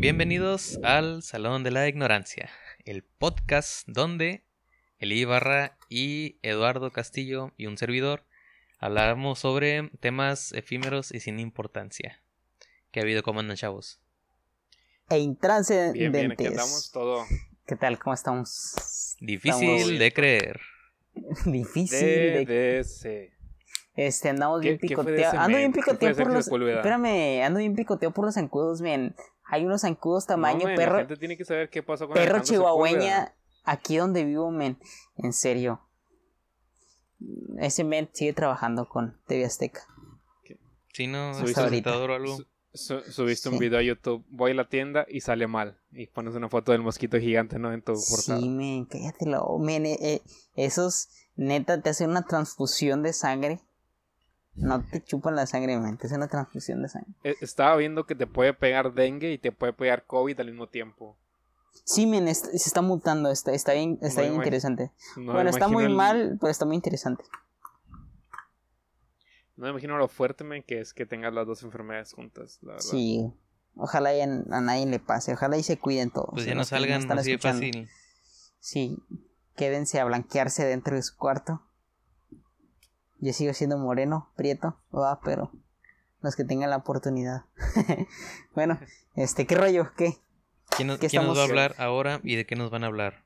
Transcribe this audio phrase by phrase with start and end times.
[0.00, 2.48] Bienvenidos al Salón de la Ignorancia,
[2.86, 4.46] el podcast donde
[4.98, 8.24] Eli Ibarra y Eduardo Castillo y un servidor
[8.78, 12.22] hablamos sobre temas efímeros y sin importancia.
[12.90, 13.22] ¿Qué ha habido?
[13.22, 14.00] ¿Cómo andan, chavos?
[15.10, 15.98] E intranscendentes.
[16.00, 17.26] Bien, bien, aquí andamos todo.
[17.66, 17.98] ¿Qué tal?
[17.98, 19.16] ¿Cómo estamos?
[19.20, 20.60] Difícil Estamos- de creer.
[21.44, 22.46] Difícil de...
[22.82, 23.38] DDC.
[23.96, 25.34] Este, andamos bien ¿Qué- qué fue de picoteados.
[25.34, 26.74] ese Ando bien ¿Qué fue de picoteado por los...
[26.76, 29.14] Espérame, ando bien picoteado por los zancudos, men.
[29.52, 32.36] Hay unos zancudos tamaño No, perro, La gente tiene que saber qué pasó con perro
[32.36, 32.70] Alejandro Sepúlveda.
[32.70, 33.34] chihuahueña
[33.64, 34.78] aquí donde vivo, men.
[35.16, 35.80] En serio.
[37.58, 39.82] Ese men sigue trabajando con TV Azteca.
[40.92, 41.90] Si no, Subiste ¿es ahorita.
[41.90, 42.36] presentador o algo?
[42.36, 43.60] Su- su- subiste un Sí.
[43.60, 45.78] video a YouTube, voy a la tienda y sale mal.
[45.92, 47.72] Y pones una foto del mosquito gigante, ¿no?
[47.72, 48.38] En tu portada.
[48.40, 49.86] Sí, men, cállatelo, men.
[49.86, 50.22] eh, eh,
[50.56, 53.60] esos, neta, te hacen una transfusión de sangre.
[54.60, 55.96] No te chupan la sangre, men.
[55.96, 57.12] Te hacen una transfusión de sangre.
[57.24, 60.68] Eh, Estaba viendo que te puede pegar dengue y te puede pegar COVID al mismo
[60.68, 61.16] tiempo.
[61.84, 63.30] Sí, men, est- se está mutando.
[63.30, 64.90] Está, está bien, está No, bien interesante.
[65.16, 67.24] No bueno, está muy el- mal, pero está muy interesante.
[69.56, 72.72] No me imagino lo fuerte, men, que es que tengas las dos enfermedades juntas, la
[72.74, 72.86] verdad.
[72.88, 73.32] Sí.
[73.76, 75.32] Ojalá y a, a nadie le pase.
[75.34, 76.30] Ojalá y se cuiden todos.
[76.32, 77.66] Pues ya no salgan están así de escuchando.
[77.66, 77.88] fácil.
[78.58, 78.98] Sí.
[79.56, 81.62] Quédense a blanquearse dentro de su cuarto.
[83.20, 85.52] Yo sigo siendo moreno, prieto, va, pero
[86.22, 87.44] los que tengan la oportunidad.
[88.54, 88.78] bueno,
[89.14, 89.90] este, ¿qué rollo?
[89.96, 90.14] ¿Qué?
[90.76, 92.86] ¿Quién, nos- ¿Qué quién nos va a hablar ahora y de qué nos van a
[92.86, 93.24] hablar?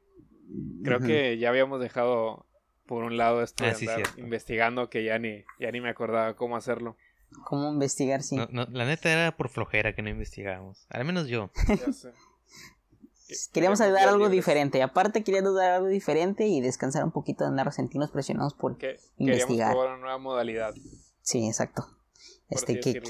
[0.83, 1.07] Creo Ujú.
[1.07, 2.47] que ya habíamos dejado
[2.87, 5.91] por un lado esto de Ah, sí, andar investigando que ya ni, ya ni me
[5.91, 6.97] acordaba cómo hacerlo.
[7.45, 8.23] ¿Cómo investigar?
[8.23, 8.37] Sí.
[8.37, 10.87] No, no, la neta era por flojera que no investigamos.
[10.91, 11.51] Al menos yo.
[11.69, 12.11] Ya sé.
[13.47, 14.31] Que- Queríamos días algo libres.
[14.33, 14.83] diferente.
[14.83, 18.77] Aparte, quería ayudar algo diferente y descansar un poquito de andar sentirnos presionados por.
[18.79, 19.73] Que queríamos Investigar.
[19.73, 20.75] probar una nueva modalidad,
[21.23, 21.83] Sí, exacto.
[22.49, 23.03] por Este, ¿qué.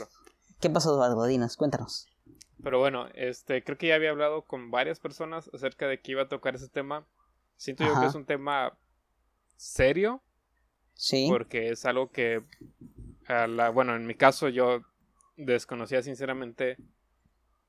[0.61, 1.25] ¿qué pasó, Eduardo?
[1.27, 2.09] Dinos, cuéntanos.
[2.63, 6.23] Pero bueno, este, creo que ya había hablado con varias personas acerca de que iba
[6.23, 7.07] a tocar ese tema.
[7.57, 8.77] Siento yo que es un tema
[9.57, 10.23] serio,
[10.95, 11.27] Sí.
[11.29, 12.43] porque es algo que,
[13.27, 14.81] a la, bueno, en mi caso yo
[15.37, 16.77] desconocía sinceramente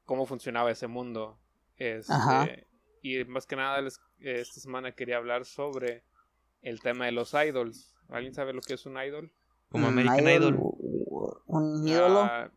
[0.05, 1.37] cómo funcionaba ese mundo.
[1.77, 2.47] Este, Ajá.
[3.01, 6.03] y más que nada les- esta semana quería hablar sobre
[6.61, 7.93] el tema de los idols.
[8.09, 9.31] ¿Alguien sabe lo que es un idol?
[9.69, 10.55] Como Un American Idol.
[10.59, 12.21] u- Un ídolo.
[12.21, 12.51] Ah,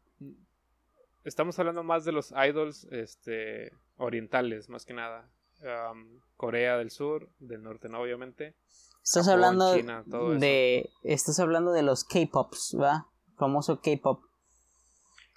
[1.25, 5.29] estamos hablando más de los idols este, orientales, más que nada.
[5.67, 8.55] Am, Corea del Sur, del norte, no, obviamente.
[9.03, 10.41] Estás Japón, hablando China, todo eso.
[10.41, 10.89] de.
[11.03, 13.07] Estás hablando de los K-pops, ¿va?
[13.37, 14.23] Famoso K-pop.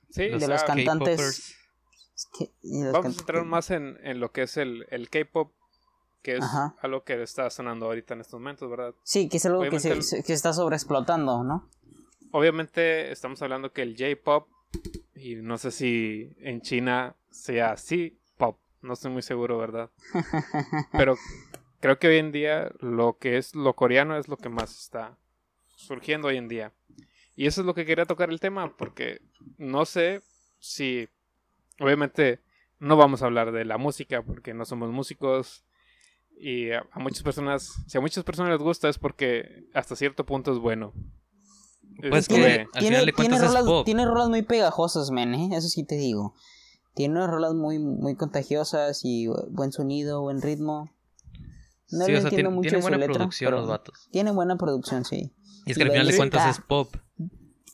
[0.09, 1.56] Sí, de o los cantantes.
[2.22, 2.52] Es que-
[2.92, 5.52] Vamos a entrar más en, en lo que es el, el K-pop,
[6.22, 6.76] que es Ajá.
[6.82, 8.94] algo que está sonando ahorita en estos momentos, ¿verdad?
[9.04, 11.68] Sí, que es algo que se- que está sobreexplotando, ¿no?
[12.32, 14.48] Obviamente estamos hablando que el J-pop,
[15.16, 19.90] y no sé si en China sea así, pop, no estoy muy seguro, ¿verdad?
[20.92, 21.18] Pero
[21.80, 25.18] creo que hoy en día lo que es lo coreano es lo que más está
[25.76, 26.72] surgiendo hoy en día.
[27.36, 29.22] Y eso es lo que quería tocar el tema, porque
[29.58, 30.22] no sé
[30.59, 31.09] si,
[31.81, 32.40] obviamente,
[32.80, 35.64] no vamos a hablar de la música, porque no somos músicos.
[36.40, 40.25] Y a, a muchas personas, si a muchas personas les gusta es porque hasta cierto
[40.25, 40.94] punto es bueno.
[42.09, 43.86] Pues que tiene, al tiene- final de tiene cuentas es rolas, pop.
[43.86, 45.50] tiene rolas muy pegajosas, men, ¿eh?
[45.56, 46.34] Eso sí te digo.
[46.96, 50.91] Tiene unas rolas muy, muy contagiosas y buen sonido, buen ritmo.
[51.91, 53.68] No sí, le o sea, entiendo tiene, mucho de su buena letra, producción pero los
[53.70, 54.08] vatos.
[54.12, 55.31] Tiene buena producción, sí.
[55.66, 56.96] Y es y que al final de cuentas es pop.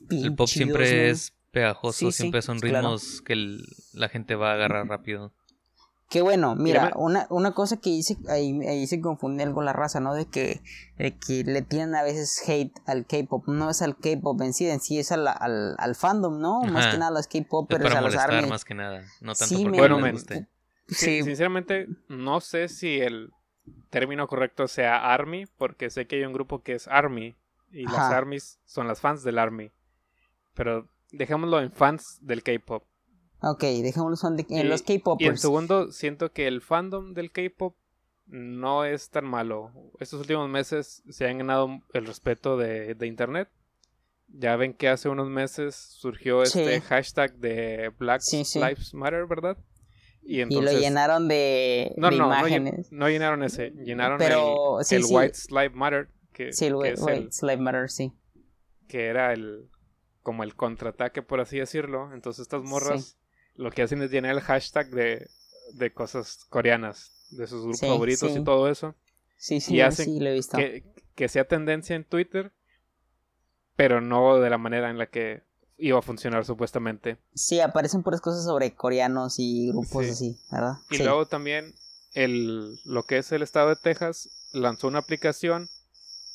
[0.10, 2.88] El pop siempre es pegajoso, Sí, sí, siempre son claro.
[2.90, 5.32] ritmos que el- la gente va a agarrar rápido.
[6.10, 7.02] Que bueno, mira, Mírame.
[7.02, 10.14] una, una cosa que hice, ahí, ahí se confunde algo la raza, ¿no?
[10.14, 10.62] De que,
[10.98, 13.46] de que le tienen a veces hate al K-pop.
[13.48, 16.62] No es al K-pop en sí, en sí es al, al, al fandom, ¿no?
[16.62, 18.48] Más que nada a los K-popers, a los ARMY.
[18.48, 19.02] más que nada.
[19.20, 19.80] No tanto Sí, porque.
[19.80, 20.14] Bueno, men.
[20.14, 20.48] guste.
[20.88, 23.32] Sí, Sí, sinceramente, no sé si el
[23.90, 27.36] término correcto sea Army, porque sé que hay un grupo que es Army,
[27.70, 28.14] y las.
[28.14, 29.72] Armies son las fans del Army.
[30.54, 32.86] Pero dejémoslo en fans del K-pop.
[33.42, 35.42] Ok, dejémoslo son de, en Y- los Y en K-popers.
[35.42, 37.76] segundo, siento que el fandom del K-pop
[38.26, 39.72] no es tan malo.
[40.00, 43.50] Estos últimos meses se han ganado el respeto de, de internet.
[44.28, 46.86] Ya ven que hace unos meses surgió este Sí.
[46.88, 48.60] hashtag de Black Sí, sí.
[48.60, 49.58] Lives Matter, ¿verdad?
[50.22, 52.92] Y y entonces lo llenaron de, no, de no, no, llen- imágenes.
[52.92, 55.04] no llenaron ese, llenaron Pero, el, el.
[55.10, 58.12] White Lives Matter, que, sí, el que White es el- Slave Matter, sí.
[58.90, 59.70] que era el
[60.24, 62.12] como el contraataque, por así decirlo.
[62.14, 63.17] Entonces estas morras
[63.58, 65.30] lo que hacen es llenar el hashtag de,
[65.74, 68.40] de cosas coreanas, de sus grupos Sí, favoritos sí.
[68.40, 68.96] y todo eso.
[69.38, 70.58] Sí, sí, Y hacen sí, lo he visto.
[70.58, 70.84] Que,
[71.16, 72.52] que sea tendencia en Twitter,
[73.76, 75.44] pero no de la manera en la que
[75.78, 77.18] iba a funcionar supuestamente.
[77.36, 80.12] Sí, aparecen puras cosas sobre coreanos y grupos Sí.
[80.12, 80.74] así, ¿verdad?
[80.90, 81.04] Y Sí.
[81.04, 81.74] luego también
[82.14, 85.70] el, lo que es el estado de Texas lanzó una aplicación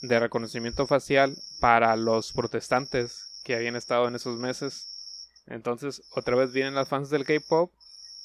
[0.01, 4.87] de reconocimiento facial para los protestantes que habían estado en esos meses.
[5.47, 7.73] Entonces, otra vez vienen las fans del K-pop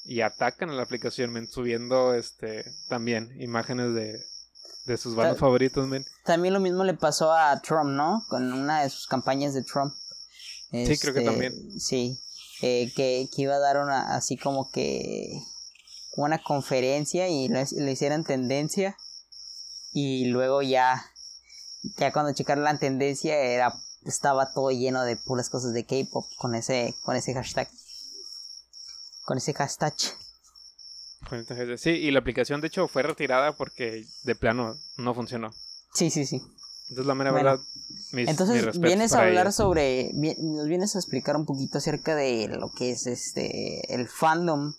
[0.04, 4.18] y atacan a la aplicación, men, subiendo este también imágenes de,
[4.86, 6.04] de sus bandas Ta- favoritos, men.
[6.24, 8.24] También lo mismo le pasó a Trump, ¿no?
[8.28, 9.94] Con una de sus campañas de Trump.
[10.70, 11.80] Sí, creo que Este, también.
[11.80, 12.18] Sí,
[12.62, 15.28] eh, que, que iba a dar una, así como que
[16.16, 18.96] una conferencia y le, le hicieran tendencia
[19.92, 21.04] y luego ya,
[21.96, 23.72] ya cuando checaron la tendencia era,
[24.04, 27.68] estaba todo lleno de puras cosas de K-pop con ese, con ese hashtag.
[29.24, 29.94] Con ese hashtag.
[31.76, 35.50] Sí, y la aplicación de hecho fue retirada porque de plano no funcionó.
[35.92, 36.40] Sí, sí, sí.
[36.84, 37.64] Entonces, la mera Bueno, verdad,
[38.12, 42.70] mis, Entonces vienes a hablar sobre, nos vienes a explicar un poquito acerca de lo
[42.72, 44.72] que es este el fandom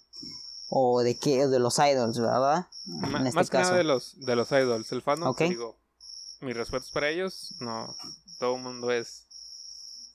[0.70, 2.68] o de qué de los idols, ¿verdad?
[2.88, 3.72] En este más que caso.
[3.72, 4.92] nada de los, de los idols.
[4.92, 5.38] El fandom, Ok.
[5.38, 5.78] te digo,
[6.42, 7.54] mis respetos para ellos.
[7.60, 7.96] No,
[8.40, 9.26] todo el mundo es,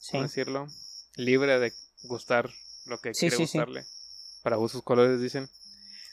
[0.00, 0.12] Sí.
[0.12, 0.67] ¿cómo decirlo?
[1.17, 1.73] Libre de
[2.05, 2.50] gustar
[2.87, 3.59] lo que Sí, quiere sí, sí.
[3.59, 3.87] gustarle.
[4.43, 5.49] Para gustos colores, dicen.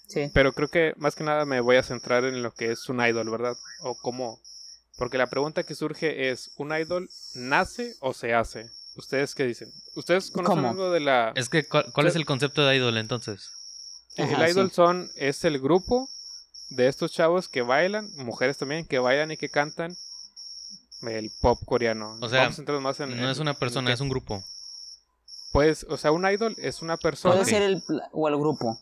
[0.07, 0.29] Sí.
[0.33, 3.05] Pero creo que más que nada me voy a centrar en lo que es un
[3.05, 3.55] idol, ¿verdad?
[3.81, 4.39] O cómo.
[4.97, 8.69] Porque la pregunta que surge es: ¿un idol nace o se hace?
[8.95, 9.71] ¿Ustedes qué dicen?
[9.95, 10.69] ¿Ustedes conocen ¿Cómo?
[10.69, 11.31] algo de la.
[11.35, 13.49] Es que, ¿cuál, cuál es el concepto de idol entonces?
[14.17, 14.75] Ajá, el idol sí.
[14.75, 16.09] son es el grupo
[16.69, 19.95] de estos chavos que bailan, mujeres también que bailan y que cantan
[21.03, 22.17] el pop coreano.
[22.21, 24.43] O sea, Vamos a centrarnos más en No en- es una persona, es un grupo.
[25.51, 27.33] Pues, o sea, un idol es una persona.
[27.35, 28.79] Puede ser el o el grupo.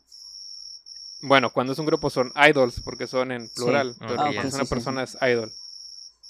[1.21, 4.47] Bueno, cuando es un grupo son idols porque son en plural, pero Ok, cuando ya.
[4.47, 5.51] es una Sí, sí, persona es idol.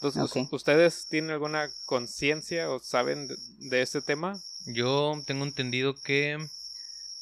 [0.01, 0.47] Entonces.
[0.51, 3.35] ¿ustedes tienen alguna conciencia o saben de,
[3.69, 4.39] de este tema?
[4.65, 6.37] Yo tengo entendido que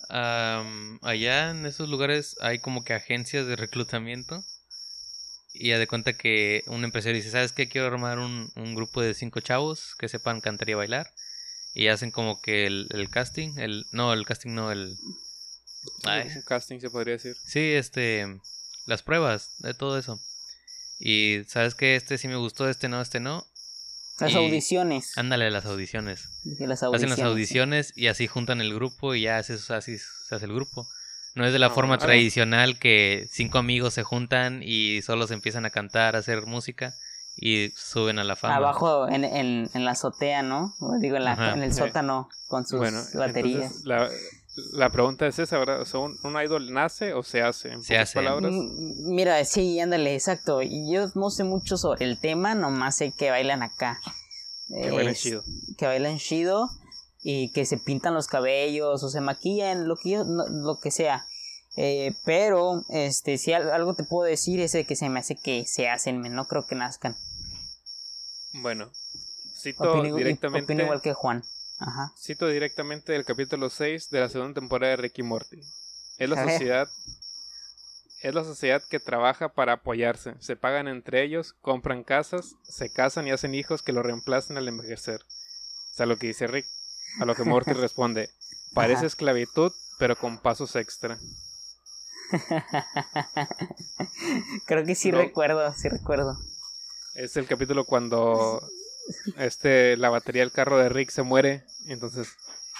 [0.09, 4.43] allá en esos lugares hay como que agencias de reclutamiento.
[5.59, 7.67] Y ya de cuenta que un empresario dice, ¿sabes qué?
[7.67, 11.11] Quiero armar un, un grupo de cinco chavos que sepan cantar y bailar.
[11.73, 14.97] Y hacen como que el, el casting, el no, el casting no, el...
[16.03, 17.35] Ay, Un casting se podría decir.
[17.45, 18.25] Sí, este,
[18.85, 20.19] las pruebas, de todo eso.
[20.99, 23.45] Y sabes que este sí me gustó, este no, este no.
[24.19, 25.15] Las Y- audiciones.
[25.17, 26.29] Ándale, las audiciones.
[26.43, 27.17] Las Hacen audiciones.
[27.19, 30.87] las audiciones y así juntan el grupo y ya así, así se hace el grupo.
[31.37, 35.65] No es de la forma tradicional que cinco amigos se juntan y solo se empiezan
[35.65, 36.95] a cantar, a hacer música
[37.35, 38.55] y suben a la fama.
[38.55, 40.73] Abajo en, en, en la azotea, ¿no?
[40.79, 41.79] O Digo, en, la, en el Sí.
[41.79, 43.61] sótano con sus bueno, baterías.
[43.65, 44.09] entonces la,
[44.73, 45.81] la pregunta es esa, ¿verdad?
[45.81, 47.71] O sea, ¿un, un idol nace o se hace?
[47.73, 48.15] En Se hace.
[48.15, 48.51] palabras.
[48.51, 50.63] Mm, Mira, sí, ándale, exacto.
[50.63, 53.99] Y Yo no sé mucho sobre el tema, nomás sé que bailan acá.
[54.69, 55.43] Que bailan chido.
[55.77, 56.67] Que bailan chido
[57.23, 60.91] y que se pintan los cabellos o se maquillan, lo que, yo- no- lo que
[60.91, 61.25] sea.
[61.75, 65.35] Eh, pero, este, si al- algo te puedo decir es de que se me hace
[65.35, 67.15] que se hacen, no creo que nazcan.
[68.53, 68.91] Bueno,
[69.55, 71.43] cito Opino, directamente, opino igual que Juan.
[71.79, 72.11] Ajá.
[72.17, 75.61] cito directamente del capítulo 6 de la segunda temporada de Ricky Morty.
[76.17, 76.89] Es la sociedad
[78.23, 80.33] es la sociedad que trabaja para apoyarse.
[80.39, 84.67] Se pagan entre ellos, compran casas, se casan y hacen hijos que lo reemplacen al
[84.67, 85.21] envejecer.
[85.21, 86.65] O sea, lo que dice Rick.
[87.19, 88.29] A lo que Morty responde,
[88.73, 89.07] parece Ajá.
[89.07, 91.17] esclavitud, pero con pasos extra.
[94.65, 95.17] creo que sí No.
[95.19, 96.37] recuerdo, sí recuerdo.
[97.15, 98.61] Es el capítulo cuando
[99.37, 102.27] este la batería del carro de Rick se muere, entonces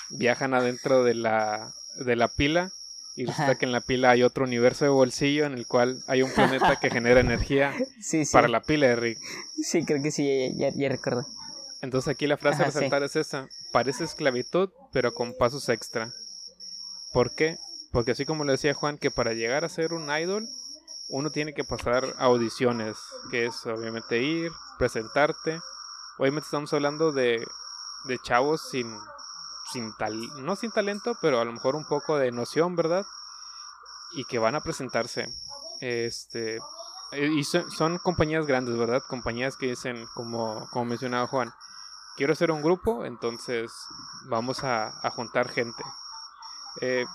[0.10, 1.74] viajan adentro de la
[2.05, 2.72] de la pila
[3.15, 6.22] y resulta que en la pila hay otro universo de bolsillo en el cual hay
[6.22, 8.31] un planeta que genera energía Sí, sí.
[8.34, 9.19] para la pila de Rick.
[9.63, 11.25] Sí, creo que sí, ya, ya, ya recuerdo.
[11.81, 12.77] Entonces aquí la frase a Ajá, sí.
[12.79, 16.12] resaltar es esa, parece esclavitud, pero con pasos extra.
[17.13, 17.57] ¿Por qué?
[17.91, 20.48] Porque así como le decía Juan, que para llegar a ser un idol,
[21.10, 22.98] uno tiene que pasar audiciones,
[23.31, 25.60] que es obviamente ir, presentarte.
[26.17, 27.46] Obviamente estamos hablando de,
[28.05, 28.93] de chavos sin,
[29.72, 33.05] sin tal, no sin talento, pero a lo mejor un poco de noción, ¿verdad?
[34.13, 35.29] Y que van a presentarse.
[35.79, 36.60] Este,
[37.13, 39.01] y son, son compañías grandes, ¿verdad?
[39.07, 41.51] Compañías que dicen, como, como mencionaba Juan,
[42.17, 43.71] quiero hacer un grupo, entonces
[44.29, 45.83] vamos a, a juntar gente.
[46.81, 47.05] Eh,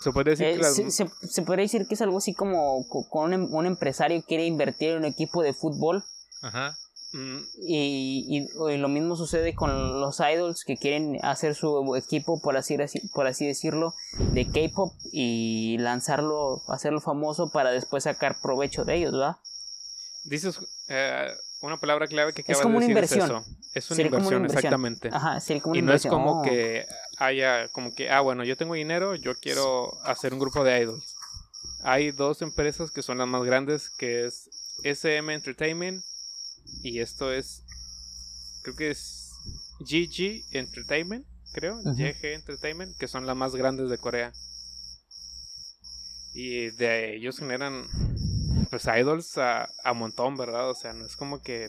[0.00, 0.74] se puede decir Eh, que las...
[0.74, 4.22] se, se, se podría decir que es algo así como con un, em- un empresario
[4.26, 6.04] quiere invertir en un equipo de fútbol
[6.42, 6.76] Ajá.
[7.16, 12.40] Mm, y, y- y lo mismo sucede con los idols que quieren hacer su equipo,
[12.42, 12.76] por así,
[13.12, 13.94] por así decirlo,
[14.32, 19.36] de K-pop y lanzarlo, hacerlo famoso para después sacar provecho de ellos, ¿verdad?
[20.24, 21.28] dices eh,
[21.60, 23.42] una palabra clave que Es acabas como de una decir es inversión.
[23.42, 23.58] eso.
[23.74, 25.10] Es una inversión, exactamente.
[25.12, 26.42] Ajá, sería como una y no es como Oh.
[26.42, 26.86] que
[27.18, 31.14] haya como que, ah, bueno, yo tengo dinero, yo quiero hacer un grupo de idols.
[31.82, 34.48] Hay dos empresas que son las más grandes, que es
[34.82, 36.02] SM Entertainment
[36.82, 37.64] y esto es,
[38.62, 39.30] creo que es
[39.80, 44.32] GG Entertainment, creo, GG Entertainment, que son las más grandes de Corea.
[46.32, 47.86] Y de ellos generan
[48.70, 50.68] pues idols a, a montón, ¿verdad?
[50.68, 51.68] O sea, no es como que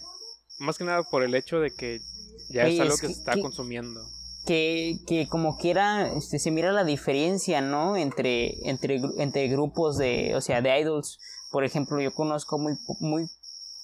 [0.60, 2.02] más que nada por el hecho de que
[2.50, 4.02] ya es algo que, se está consumiendo.
[4.46, 7.98] Que, que como quiera, este, se mira la diferencia, ¿no?
[7.98, 11.20] Entre, entre, entre grupos de, o sea, de idols.
[11.52, 13.30] Por ejemplo, yo conozco muy, muy,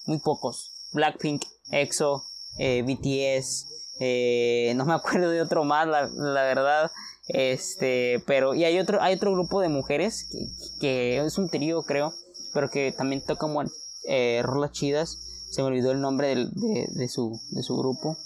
[0.06, 0.71] muy pocos.
[0.92, 2.24] Blackpink, EXO,
[2.58, 3.66] eh, BTS,
[4.00, 6.90] eh, no me acuerdo de otro más, la, la, verdad.
[7.28, 10.46] Este, pero, y hay otro, hay otro grupo de mujeres que,
[10.80, 12.12] que es un trío, creo,
[12.52, 13.68] pero que también tocan
[14.08, 15.18] eh, rolas chidas
[15.52, 18.16] se me olvidó el nombre de, de, su, de su grupo,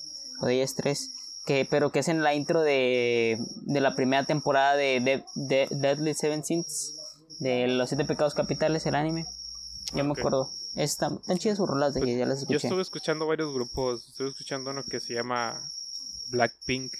[0.40, 1.10] o de ellas tres,
[1.44, 6.14] que, pero que es en la intro de, de la primera temporada de, de, Deadly
[6.14, 6.94] Seven Sins,
[7.40, 9.26] de los siete pecados capitales, el anime.
[9.92, 10.50] Ya me acuerdo.
[10.76, 12.52] Están, tan chidas sus rolas de que pues, ya las escuché.
[12.52, 15.58] Yo estuve escuchando varios grupos, estuve escuchando uno que se llama
[16.28, 16.92] Blackpink.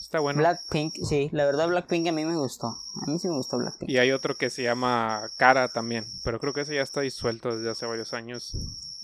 [0.00, 0.40] Está bueno.
[0.40, 2.66] Blackpink, sí, la verdad Blackpink a mí me gustó.
[2.66, 3.88] A mí sí me gustó Blackpink.
[3.90, 7.56] Y hay otro que se llama Cara también, pero creo que ese ya está disuelto
[7.56, 8.52] desde hace varios años.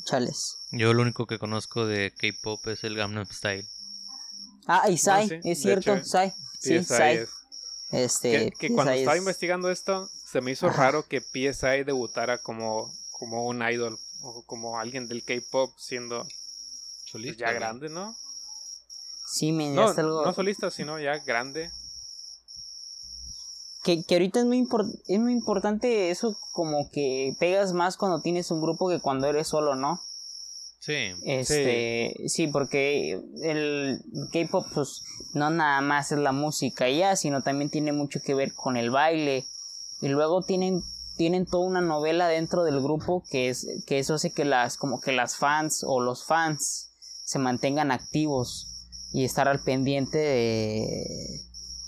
[0.05, 0.57] Chales.
[0.73, 3.69] Yo lo único que conozco de K-pop es el Gangnam Style.
[4.67, 6.33] Ah, y Sai, ah, es cierto, Sai.
[6.59, 7.27] Sí, Sai.
[7.93, 12.91] Este, que, cuando estaba investigando esto, se me hizo raro que PSI debutara como,
[13.23, 16.27] como un idol o como alguien del K-pop siendo
[17.13, 18.17] pues, ya grande, ¿no?
[19.29, 20.27] Sí, me no, algo...
[20.27, 21.71] no solista, sino ya grande.
[23.85, 24.67] Que, que ahorita es muy,
[25.07, 29.47] es muy importante eso como que pegas más cuando tienes un grupo que cuando eres
[29.47, 30.03] solo, ¿no?
[30.81, 31.15] Sí.
[31.25, 34.01] Este, sí, porque el
[34.33, 38.53] K-pop pues no nada más es la música ya, sino también tiene mucho que ver
[38.53, 39.47] con el baile.
[40.01, 40.83] Y luego tienen
[41.17, 45.01] tienen toda una novela dentro del grupo que es que eso hace que las como
[45.01, 46.93] que las fans o los fans
[47.25, 48.69] se mantengan activos
[49.13, 51.41] y estar al pendiente de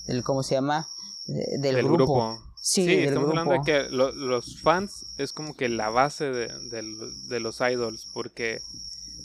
[0.06, 0.86] del cómo se llama
[1.26, 2.38] del, grupo.
[2.56, 8.06] Sí, estamos hablando de que los fans es como que la base de, los idols,
[8.12, 8.60] porque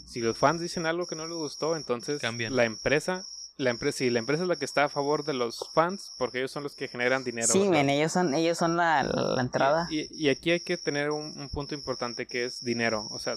[0.08, 3.25] si los fans dicen algo que no les gustó, entonces la empresa,
[3.60, 6.38] la empresa, sí, la empresa es la que está a favor de los fans, porque
[6.38, 7.48] ellos son los que generan dinero.
[7.48, 9.01] Sí, ellos son, ellos son la,
[9.38, 9.86] entrada.
[9.92, 13.36] Y, aquí hay que tener un, punto importante que es dinero, o sea,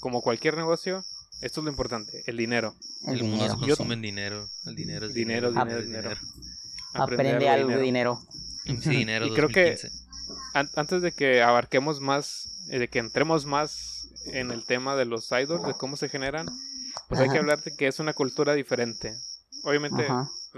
[0.00, 1.04] como cualquier negocio,
[1.42, 2.74] esto es lo importante, el dinero.
[3.06, 3.58] El, dinero.
[3.58, 5.50] consumen dinero, el dinero es dinero.
[5.50, 6.10] Dinero, dinero,
[6.94, 8.18] Aprende algo de dinero.
[8.64, 9.76] Sí, dinero y creo que
[10.54, 15.30] antes de que abarquemos más, eh, de que entremos más en el tema de los
[15.32, 16.46] idols, de cómo se generan,
[17.08, 19.18] pues hay que hablar de que es una cultura diferente.
[19.62, 20.06] Obviamente,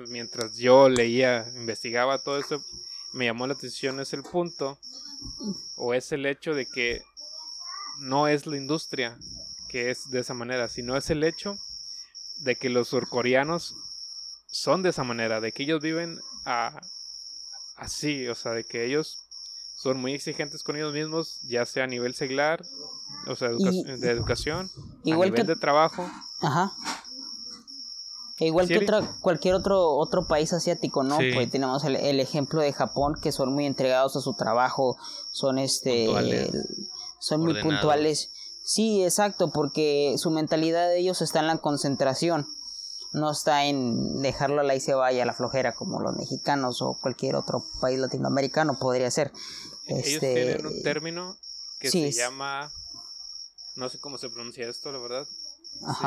[0.09, 2.63] mientras yo leía, investigaba todo eso,
[3.13, 4.79] me llamó la atención es el punto,
[5.77, 7.03] o es el hecho de que
[8.01, 9.19] no es la industria
[9.69, 11.59] que es de esa manera, sino es el hecho
[12.41, 13.75] de que los surcoreanos
[14.47, 16.79] son de esa manera, de que ellos viven a,
[17.77, 19.27] así, o sea, de que ellos
[19.77, 22.63] son muy exigentes con ellos mismos, ya sea a nivel seglar,
[23.27, 24.71] o sea, de educación,
[25.05, 26.09] igual a nivel de trabajo.
[26.41, 26.73] Ajá.
[28.43, 31.19] E igual que otra, cualquier otro, otro país asiático, ¿no?
[31.33, 34.97] Pues tenemos el, ejemplo de Japón, que son muy entregados a su trabajo,
[35.31, 36.09] son este...
[37.21, 38.31] son muy puntuales.
[38.65, 42.49] Sí, exacto, porque su mentalidad de ellos está en la concentración
[43.13, 46.81] no está en dejarlo a la y se vaya a la flojera como los mexicanos
[46.81, 49.31] o cualquier otro país latinoamericano podría ser.
[49.87, 51.37] Ellos este, tienen un término
[51.79, 52.73] que se llama,
[53.77, 55.27] no sé cómo se pronuncia esto, la verdad.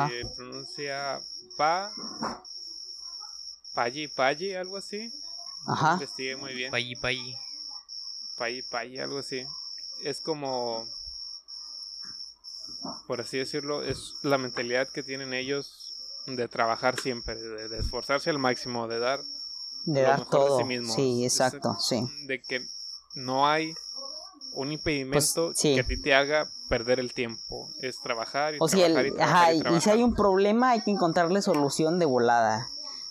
[0.08, 1.20] Se pronuncia
[1.56, 1.92] pa,
[3.74, 5.12] payi payi, algo así.
[5.66, 5.94] Ajá.
[5.94, 6.70] Investigué muy bien.
[6.70, 7.36] Payi payi.
[8.36, 9.44] Payi payi, algo así.
[10.02, 10.86] Es como,
[13.06, 15.92] por así decirlo, es la mentalidad que tienen ellos
[16.26, 19.20] de trabajar siempre, de, esforzarse al máximo, de dar
[19.84, 20.58] de dar todo.
[20.94, 22.02] sí, exacto, sí.
[22.26, 22.66] De que
[23.14, 23.72] no hay
[24.54, 27.68] un impedimento pues, que a ti te haga perder el tiempo.
[27.80, 31.98] Es trabajar y trabajar, y, ajá, y, si hay un problema hay que encontrarle solución
[31.98, 32.68] de volada.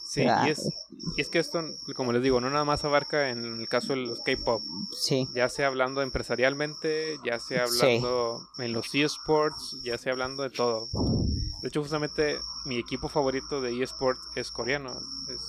[0.07, 0.69] Sí, y, es,
[1.17, 1.63] y es que esto,
[1.95, 4.61] como les digo, no nada más abarca en el caso de los K-pop.
[4.95, 5.27] Sí.
[5.33, 10.89] Ya sea hablando empresarialmente, ya sea hablando en los eSports, ya sea hablando de todo.
[11.63, 14.93] De hecho, justamente mi equipo favorito de eSport es coreano.
[15.27, 15.41] Es,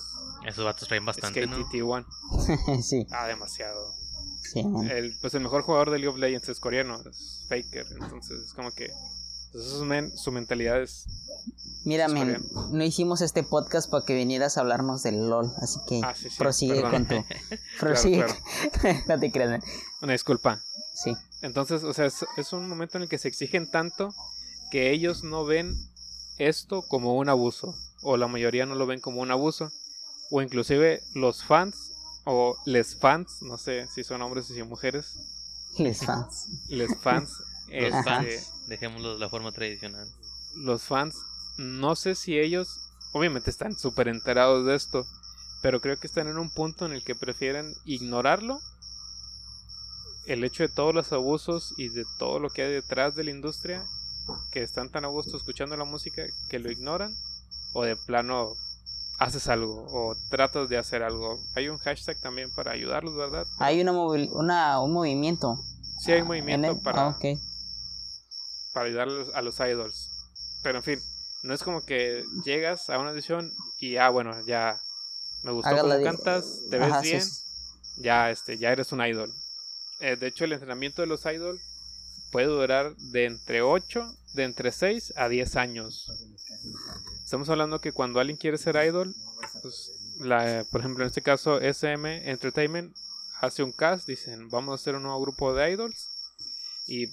[0.47, 2.81] Esos vatos traen bastante, es KTT1.
[2.81, 3.05] sí.
[3.11, 3.93] Ah, demasiado.
[4.51, 7.85] Sí, el, pues el mejor jugador de League of Legends es coreano, es Faker.
[7.91, 8.91] Entonces es como que
[9.47, 11.05] Entonces, men, su mentalidad es.
[11.85, 16.01] Mira, men, no hicimos este podcast para que vinieras a hablarnos del LOL, así que
[16.03, 16.91] Ah, sí, sí, prosigue perdón.
[16.91, 17.25] con tu...
[17.79, 18.25] Prosigue.
[18.81, 18.99] claro.
[19.07, 19.61] no te creas, men.
[20.01, 20.61] Una disculpa.
[20.93, 21.13] Sí.
[21.41, 24.13] Entonces, o sea, es, es un momento en el que se exigen tanto
[24.71, 25.75] que ellos no ven
[26.39, 27.73] esto como un abuso.
[28.03, 29.71] O la mayoría no lo ven como un abuso.
[30.29, 31.86] O inclusive los fans,
[32.29, 35.19] o les fans, no sé si son hombres o si son mujeres,
[35.77, 36.49] Les fans.
[36.67, 37.31] les fans,
[37.77, 40.15] Los este, fans, dejémoslo de la forma tradicional.
[40.53, 42.81] los fans, no sé si ellos,
[43.11, 45.07] obviamente están súper enterados de esto,
[45.61, 48.63] pero creo que están en un punto en el que prefieren ignorarlo.
[50.25, 53.31] El hecho de todos los abusos y de todo lo que hay detrás de la
[53.31, 53.89] industria,
[54.51, 57.17] que están tan a gusto escuchando la música que lo ignoran,
[57.73, 58.57] o de plano
[59.17, 61.39] haces algo o tratas de hacer algo.
[61.55, 63.47] Hay un hashtag también para ayudarlos, ¿verdad?
[63.59, 65.57] Hay una, una un movimiento.
[65.99, 67.17] Sí hay ah, un movimiento en el- para, ah,
[68.73, 70.09] para ayudar a los, idols.
[70.61, 70.99] Pero en fin,
[71.43, 74.79] no es como que llegas a una audición y ah, bueno, ya
[75.43, 77.43] me gustó Haga cómo cantas, te ves Ajá, sí, bien, sí.
[77.97, 79.33] ya este, ya eres un idol.
[79.99, 81.61] Eh, de hecho, el entrenamiento de los idols
[82.31, 86.11] puede durar de entre 8, de entre 6 a 10 años.
[87.27, 89.13] Estamos hablando que cuando alguien quiere ser idol,
[89.61, 89.91] pues,
[90.21, 92.95] la, por ejemplo, en este caso, SM Entertainment
[93.41, 96.07] hace un cast, dicen, vamos a hacer un nuevo grupo de idols
[96.87, 97.07] y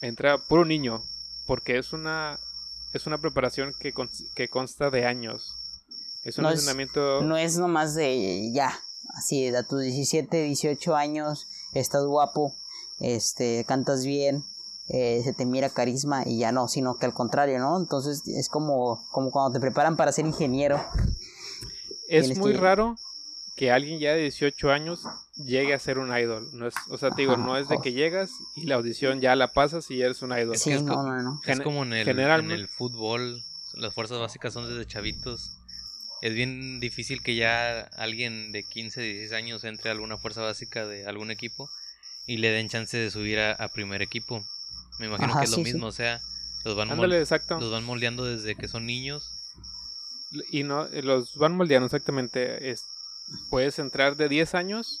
[0.00, 1.02] entra puro niño,
[1.48, 2.38] porque es una
[2.92, 5.52] es una preparación que, cons- que consta de años.
[6.22, 8.78] Es un No es- entrenamiento No es nomás de ya,
[9.18, 12.54] así, a tus 17, 18 años, estás guapo,
[13.00, 14.44] este, cantas bien,
[14.88, 17.76] eh, se te mira carisma y ya no, sino que al contrario, ¿no?
[17.78, 20.80] Entonces es como, como cuando te preparan para ser ingeniero.
[22.08, 22.98] Es Tienes muy que- raro
[23.56, 25.00] que alguien ya de 18 años
[25.36, 26.50] llegue a ser un idol.
[26.52, 29.20] No es, o sea, te digo, Ajá, no es de que llegas y la audición
[29.20, 30.56] ya la pasas y eres un idol.
[30.56, 31.40] Sí, es no, co- no, no.
[31.46, 33.42] Es como en el, en el fútbol,
[33.74, 35.58] las fuerzas básicas son desde chavitos.
[36.22, 40.86] Es bien difícil que ya alguien de 15, 16 años entre a alguna fuerza básica
[40.86, 41.70] de algún equipo
[42.26, 44.44] y le den chance de subir a, a primer equipo.
[44.98, 45.72] Me imagino Ajá, que es lo sí, sí.
[45.72, 46.20] mismo, o sea,
[46.64, 47.60] los van, Ándale, exacto.
[47.60, 49.30] los van moldeando desde que son niños.
[50.50, 52.70] Y no, los van moldeando exactamente.
[52.70, 52.84] Es,
[53.50, 55.00] puedes entrar de 10 años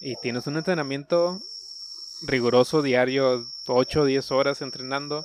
[0.00, 1.40] y tienes un entrenamiento
[2.22, 5.24] riguroso diario, 8 o 10 horas entrenando.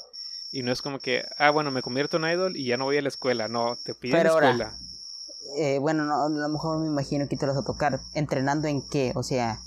[0.52, 2.98] Y no es como que, ah, bueno, me convierto en idol y ya no voy
[2.98, 3.48] a la escuela.
[3.48, 4.74] No, te piden Pero ahora, escuela.
[5.58, 8.00] Eh, bueno, no, a lo mejor me imagino que te lo vas a tocar.
[8.14, 9.12] ¿Entrenando en qué?
[9.16, 9.60] O sea,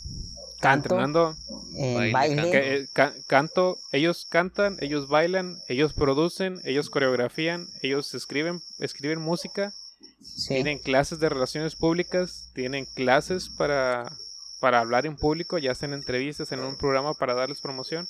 [0.60, 1.36] canto, entrenando
[1.72, 2.76] Baile, baile.
[2.82, 2.88] eh,
[3.26, 9.72] canto, ellos cantan, ellos bailan, ellos producen, ellos coreografían, ellos escriben, escriben música,
[10.22, 10.48] Sí.
[10.54, 14.10] tienen clases de relaciones públicas, tienen clases para,
[14.60, 18.06] para hablar en público, ya hacen entrevistas en un programa para darles promoción.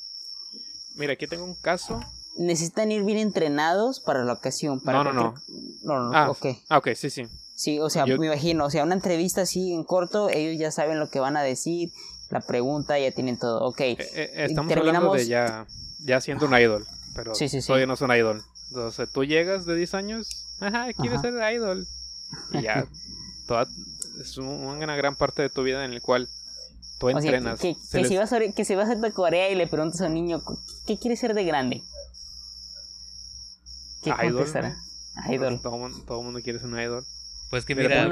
[0.97, 2.01] Mira, aquí tengo un caso.
[2.37, 4.81] Necesitan ir bien entrenados para la ocasión.
[4.81, 5.35] Para No, no, no.
[6.11, 6.31] No, Ah.
[6.31, 6.47] ok.
[6.69, 7.23] Ah, ok, sí, sí.
[7.55, 10.71] Sí, o sea, Yo- me imagino, o sea, una entrevista así en corto, ellos ya
[10.73, 11.91] saben lo que van a decir,
[12.31, 13.65] la pregunta, ya tienen todo.
[13.67, 13.81] Ok.
[13.81, 15.67] Eh, eh, estamos hablando terminamos- de ya,
[16.05, 17.67] ya siendo un idol, pero Sí, sí, sí.
[17.67, 18.43] todavía no es un idol.
[18.69, 21.23] Entonces, tú llegas de 10 años, ajá, quieres Ajá.
[21.31, 21.87] ser idol.
[22.53, 22.87] Y ya,
[23.49, 23.67] toda,
[24.21, 26.29] es un- una gran parte de tu vida en el cual
[27.01, 27.59] tú O sea, entrenas.
[27.59, 30.01] que, Se que les- si vas a, que si vas a Corea y le preguntas
[30.03, 30.41] a un niño,
[30.87, 31.83] ¿qué quiere ser de grande?
[34.03, 34.77] ¿Qué Idol, contestará?
[35.31, 35.61] Idol.
[35.61, 37.05] Todo, todo mundo quiere ser un idol.
[37.51, 38.05] Pues que Mira,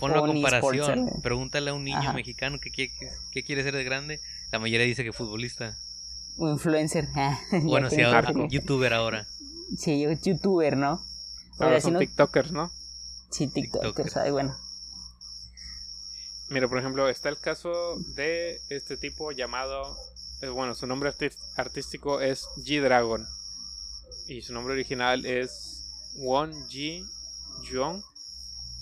[0.00, 1.08] ponlo a o comparación.
[1.08, 1.12] ¿eh?
[1.22, 2.12] Pregúntale a un niño Ajá.
[2.12, 2.92] mexicano que quiere,
[3.30, 4.20] que quiere ser de grande.
[4.50, 5.78] La mayoría dice que futbolista.
[6.36, 7.08] Un influencer.
[7.62, 9.26] Bueno, sí, ahora, youtuber ahora.
[9.78, 11.00] Sí, yo- youtuber, ¿no?
[11.58, 12.70] Ahora si son no- TikTokers, ¿no?
[13.30, 14.16] Sí, TikTokers, TikTokers.
[14.16, 14.56] ay, bueno.
[16.48, 19.96] Mira, por ejemplo, está el caso de este tipo llamado.
[20.42, 21.12] eh, bueno, su nombre
[21.56, 23.26] artístico es G-Dragon.
[24.28, 25.82] Y su nombre original es
[26.16, 27.04] Won Ji
[27.72, 28.02] Jong,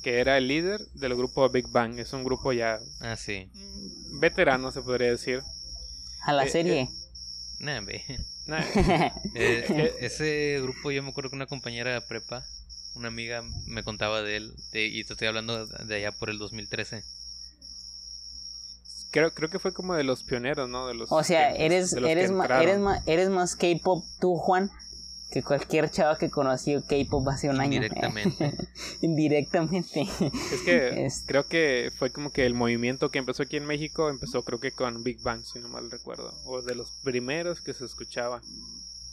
[0.04, 1.98] que era el líder del grupo Big Bang.
[1.98, 3.50] Es un grupo ya Ah, sí.
[3.54, 5.42] mm, veterano, se podría decir.
[6.20, 6.88] A la Eh, serie.
[7.58, 8.04] Nah, ve.
[8.46, 8.60] Nah,
[9.34, 12.44] Eh, Eh, ese grupo, yo me acuerdo que una compañera de prepa,
[12.94, 14.52] una amiga, me contaba de él.
[14.72, 17.02] de- y te estoy hablando de allá por el 2013.
[19.10, 20.88] creo, creo que fue como de los pioneros, ¿no?
[20.88, 23.54] De los o sea, que- eres, de los que eres, ma- eres, ma- eres más
[23.56, 24.70] K-pop tú, Juan,
[25.30, 27.74] que cualquier chava que conoció K-pop hace un año.
[27.82, 28.52] Indirectamente.
[29.02, 30.02] Indirectamente.
[30.52, 34.08] Es que Es- creo que fue como que el movimiento que empezó aquí en México
[34.10, 36.32] empezó creo que con Big Bang, si no mal recuerdo.
[36.46, 38.40] O de los primeros que se escuchaba.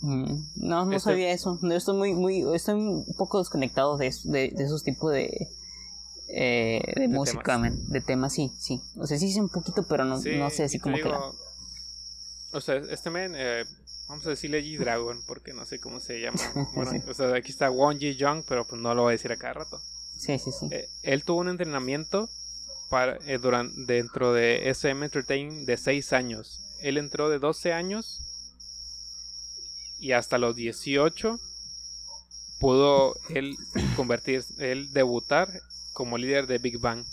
[0.02, 1.58] Mm, No, no Este- sabía eso.
[1.62, 5.47] No, estoy muy, muy, estoy un poco desconectado de, de, de esos tipos de,
[6.28, 7.71] eh, de, música, temas.
[7.71, 7.88] man.
[7.89, 8.80] de temas, sí, sí.
[8.97, 11.04] O sea, sí sé un poquito, pero no, Sí, no sé así como que...
[11.10, 11.32] la-
[12.54, 13.63] O sea, este men, eh,
[14.07, 16.39] vamos a decirle G-Dragon, porque no sé cómo se llama.
[16.75, 19.31] Bueno, o sea, aquí está Won Ji Young, pero pues no lo voy a decir
[19.31, 19.81] a cada rato.
[20.17, 20.67] Sí, sí, sí.
[20.71, 22.29] Eh, él tuvo un entrenamiento
[22.89, 26.59] para, eh, durante, dentro de SM Entertainment de 6 años.
[26.81, 28.21] Él entró de 12 años
[29.99, 31.39] y hasta los 18
[32.59, 33.55] pudo él
[33.95, 35.49] convertir, él debutar
[35.93, 37.05] como líder de Big Bang.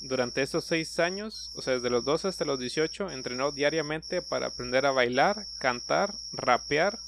[0.00, 4.46] Durante esos 6 años, o sea, desde los 12 hasta los 18, entrenó diariamente para
[4.46, 6.98] aprender a bailar, cantar, rapear,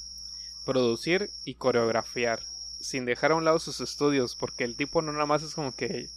[0.65, 2.41] producir y coreografiar,
[2.81, 5.73] sin dejar a un lado sus estudios, porque el tipo no nada más es como
[5.73, 6.07] que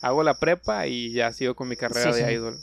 [0.00, 2.34] hago la prepa y ya sigo con mi carrera Sí, de sí.
[2.34, 2.58] idol.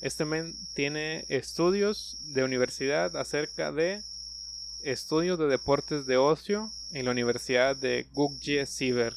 [0.00, 4.02] Este men tiene estudios de universidad acerca de
[4.82, 9.14] estudios de deportes de ocio en la Universidad de Gugje Siber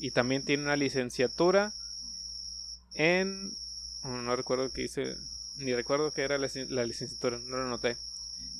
[0.00, 1.72] y también tiene una licenciatura
[2.98, 3.56] en
[4.04, 5.16] no recuerdo qué hice
[5.56, 7.96] ni recuerdo qué era la, lic- la licenciatura no lo noté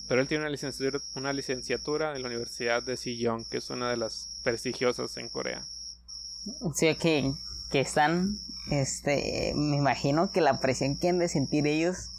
[0.08, 3.90] pero él tiene una licenciatura una licenciatura en la Universidad de Sejong que es una
[3.90, 5.62] de las prestigiosas en Corea
[6.74, 7.32] sea que,
[7.70, 8.38] que están,
[8.70, 12.10] este, me imagino que la presión que han de sentir ellos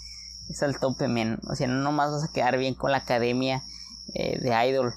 [0.50, 1.40] es al tope, men.
[1.50, 3.64] O sea, no nomás vas a quedar bien con la academia
[4.14, 4.94] eh, de idol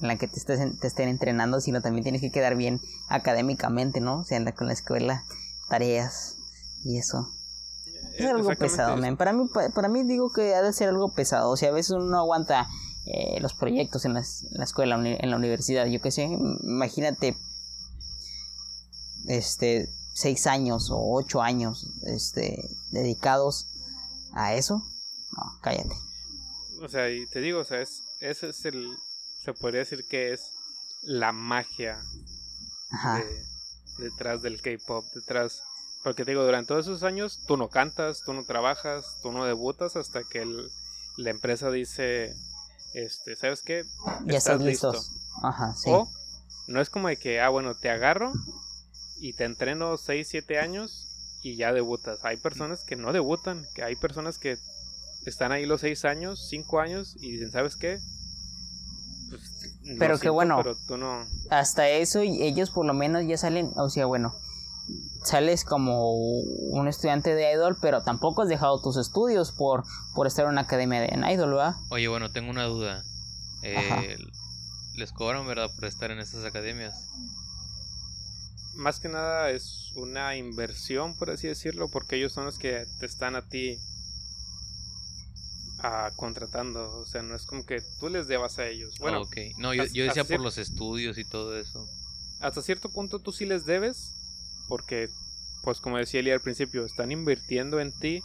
[0.00, 4.00] en la que te, estés, te estén entrenando, sino también tienes que quedar bien académicamente,
[4.00, 4.20] ¿no?
[4.20, 5.24] O sea, anda con la escuela,
[5.68, 6.36] tareas
[6.84, 7.28] y eso.
[8.14, 9.16] Es algo Exactamente pesado, men.
[9.16, 11.50] Para mí, pa- para mí digo que ha de ser algo pesado.
[11.50, 12.68] O sea, a veces uno no aguanta
[13.06, 15.86] eh, los proyectos en, las- en la escuela, en la universidad.
[15.86, 16.22] Yo qué sé,
[16.62, 17.36] imagínate,
[19.26, 22.56] este, seis años o ocho años, este,
[22.90, 23.66] dedicados
[24.32, 24.82] a eso.
[25.32, 25.94] No, cállate.
[26.82, 28.86] O sea, y te digo, o sea, es, ese es el,
[29.42, 30.50] se podría decir que es
[31.02, 31.98] la magia
[32.90, 33.16] Ajá.
[33.18, 33.44] de-
[34.04, 35.62] detrás del K-pop, detrás,
[36.04, 39.44] porque te digo, durante todos esos años tú no cantas, tú no trabajas, tú no
[39.46, 40.70] debutas hasta que el-
[41.16, 42.36] la empresa dice,
[42.92, 43.84] este, ¿sabes qué?
[44.26, 44.92] ya Estás están listo.
[44.92, 45.10] listos.
[45.42, 45.88] Ajá, sí.
[45.90, 46.08] O
[46.68, 48.32] no es como de que, ah, bueno, te agarro
[49.18, 51.08] y te entreno 6, 7 años
[51.42, 52.18] y ya debutas.
[52.24, 54.58] Hay personas que no debutan, que hay personas que
[55.26, 57.98] están ahí los 6 años, 5 años y dicen, ¿sabes qué?
[59.30, 59.42] Pues,
[59.84, 60.56] lo Pero siento, bueno.
[60.58, 61.26] Pero tú no...
[61.50, 64.34] hasta eso y ellos por lo menos ya salen, o sea, bueno,
[65.24, 69.84] sales como un estudiante de idol, pero tampoco has dejado tus estudios por,
[70.14, 71.74] por estar en una academia de en idol, ¿verdad?
[71.88, 73.04] Oye, bueno, tengo una duda.
[73.62, 74.02] Ajá.
[74.02, 74.18] Eh,
[74.94, 77.08] ¿Les cobran, verdad, por estar en estas academias?
[78.74, 83.06] Más que nada es una inversión, por así decirlo, porque ellos son los que te
[83.06, 83.78] están a ti
[85.78, 86.98] ah, contratando.
[86.98, 88.94] O sea, no es como que tú les debas a ellos.
[89.00, 89.36] Bueno, ok.
[89.58, 91.88] No, yo, yo decía por los estudios y todo eso.
[92.40, 94.14] hasta cierto punto tú sí les debes,
[94.68, 95.08] porque,
[95.62, 98.22] pues como decía Eli al principio, están invirtiendo en ti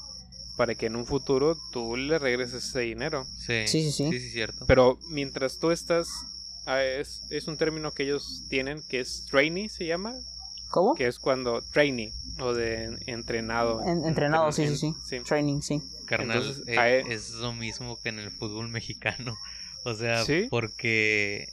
[0.58, 3.26] para que en un futuro tú le regreses ese dinero.
[3.38, 4.10] Sí, Sí, sí, sí.
[4.12, 4.66] Sí, sí, cierto.
[4.68, 6.08] Pero mientras tú estás,
[6.66, 10.14] ah, es, es un término que ellos tienen que es trainee, se llama,
[10.70, 10.96] ¿Cómo?
[10.96, 13.82] que es cuando trainee o de en- entrenado.
[13.86, 15.24] En- entrenado, sí, en- sí, sí, sí.
[15.24, 15.82] Training, sí.
[16.06, 19.36] Carnal, entonces, eh, él- es lo mismo que en el fútbol mexicano.
[19.86, 20.48] O sea, ¿Sí?
[20.50, 21.48] porque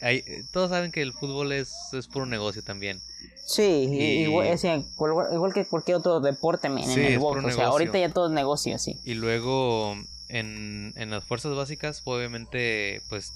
[0.00, 3.00] hay, todos saben que el fútbol es, es puro negocio también.
[3.44, 7.18] Sí, Y- igual, o sea, cual- igual que cualquier otro deporte men, Sí, en el
[7.18, 7.44] box.
[7.44, 8.98] O sea, ahorita ya todo es negocio, sí.
[9.04, 9.96] Y luego
[10.28, 13.32] en, en las fuerzas básicas, obviamente, pues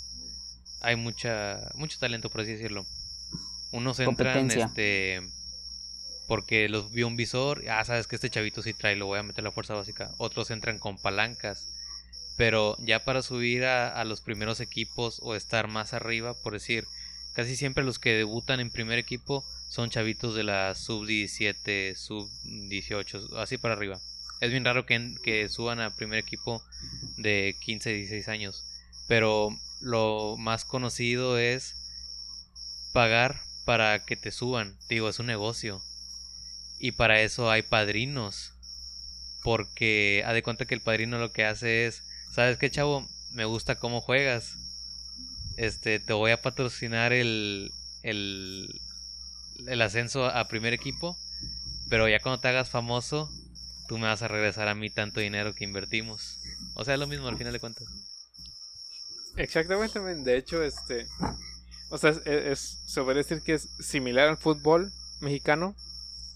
[0.81, 2.85] hay mucha mucho talento, por así decirlo.
[3.73, 5.21] Unos entran este
[6.27, 9.23] porque los vio un visor, ah, sabes que este chavito sí trae, lo voy a
[9.23, 10.13] meter a la fuerza básica.
[10.19, 11.67] Otros entran con palancas.
[12.41, 16.87] Pero ya para subir a, los primeros equipos o estar más arriba, por decir,
[17.35, 22.31] casi siempre los que debutan en primer equipo son chavitos de la sub 17, sub
[22.45, 24.01] 18, así para arriba.
[24.41, 26.63] Es bien raro que, que suban a primer equipo
[27.19, 28.65] de 15, 16 años.
[29.07, 31.75] Pero lo más conocido es
[32.95, 34.79] pagar para que te suban.
[34.89, 35.83] Digo, es un negocio.
[36.79, 38.55] Y para eso hay padrinos.
[39.43, 43.07] Porque ha de cuenta que el padrino lo que hace es, ¿sabes qué, chavo?
[43.33, 44.55] Me gusta cómo juegas.
[45.57, 48.81] Este, te voy a patrocinar el, el,
[49.83, 51.17] ascenso a primer equipo.
[51.89, 53.29] Pero ya cuando te hagas famoso,
[53.89, 56.39] tú me vas a regresar a mí tanto dinero que invertimos.
[56.75, 57.89] O sea, es lo mismo al final de cuentas.
[59.37, 60.25] Exactamente, men.
[60.25, 61.07] de hecho, este,
[61.89, 65.75] o sea, es, se podría decir que es similar al fútbol mexicano,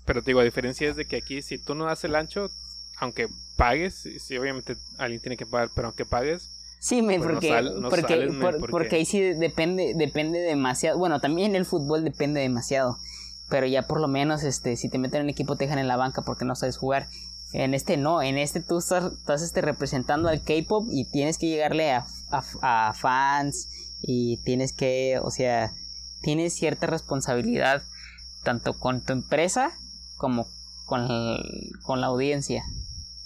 [0.04, 2.50] pero te digo, a diferencia es de que aquí si tú no das el ancho,
[2.98, 7.28] aunque pagues, y sí, obviamente alguien tiene que pagar, pero aunque pagues, Sí, men, Pues
[7.28, 10.98] no porque, sal- no porque, sales, men, por- porque- porque ahí sí depende, depende demasiado.
[10.98, 12.98] Bueno, también el fútbol depende demasiado.
[13.48, 15.88] Pero ya por lo menos, este, si te meten en un equipo te dejan en
[15.88, 17.08] la banca porque no sabes jugar.
[17.54, 21.46] En este no, en este tú estás, estás este, representando al K-pop y tienes que
[21.46, 23.68] llegarle a, a, a fans
[24.02, 25.72] y tienes que, o sea,
[26.20, 27.82] tienes cierta responsabilidad
[28.42, 29.72] tanto con tu empresa
[30.18, 30.46] como
[30.84, 31.08] con,
[31.82, 32.62] con la audiencia.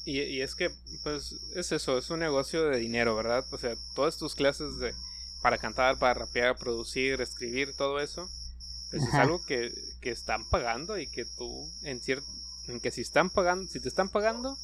[0.09, 0.71] Y, y, es que,
[1.03, 3.45] pues, es eso, es un negocio de dinero, ¿verdad?
[3.51, 4.95] O sea, todas tus clases de
[5.43, 8.27] para cantar, para rapear, producir, escribir, todo eso,
[8.91, 12.27] pues es algo que, que están pagando y que tú, en cierto,
[12.69, 14.57] en que si están pagando, si te están pagando,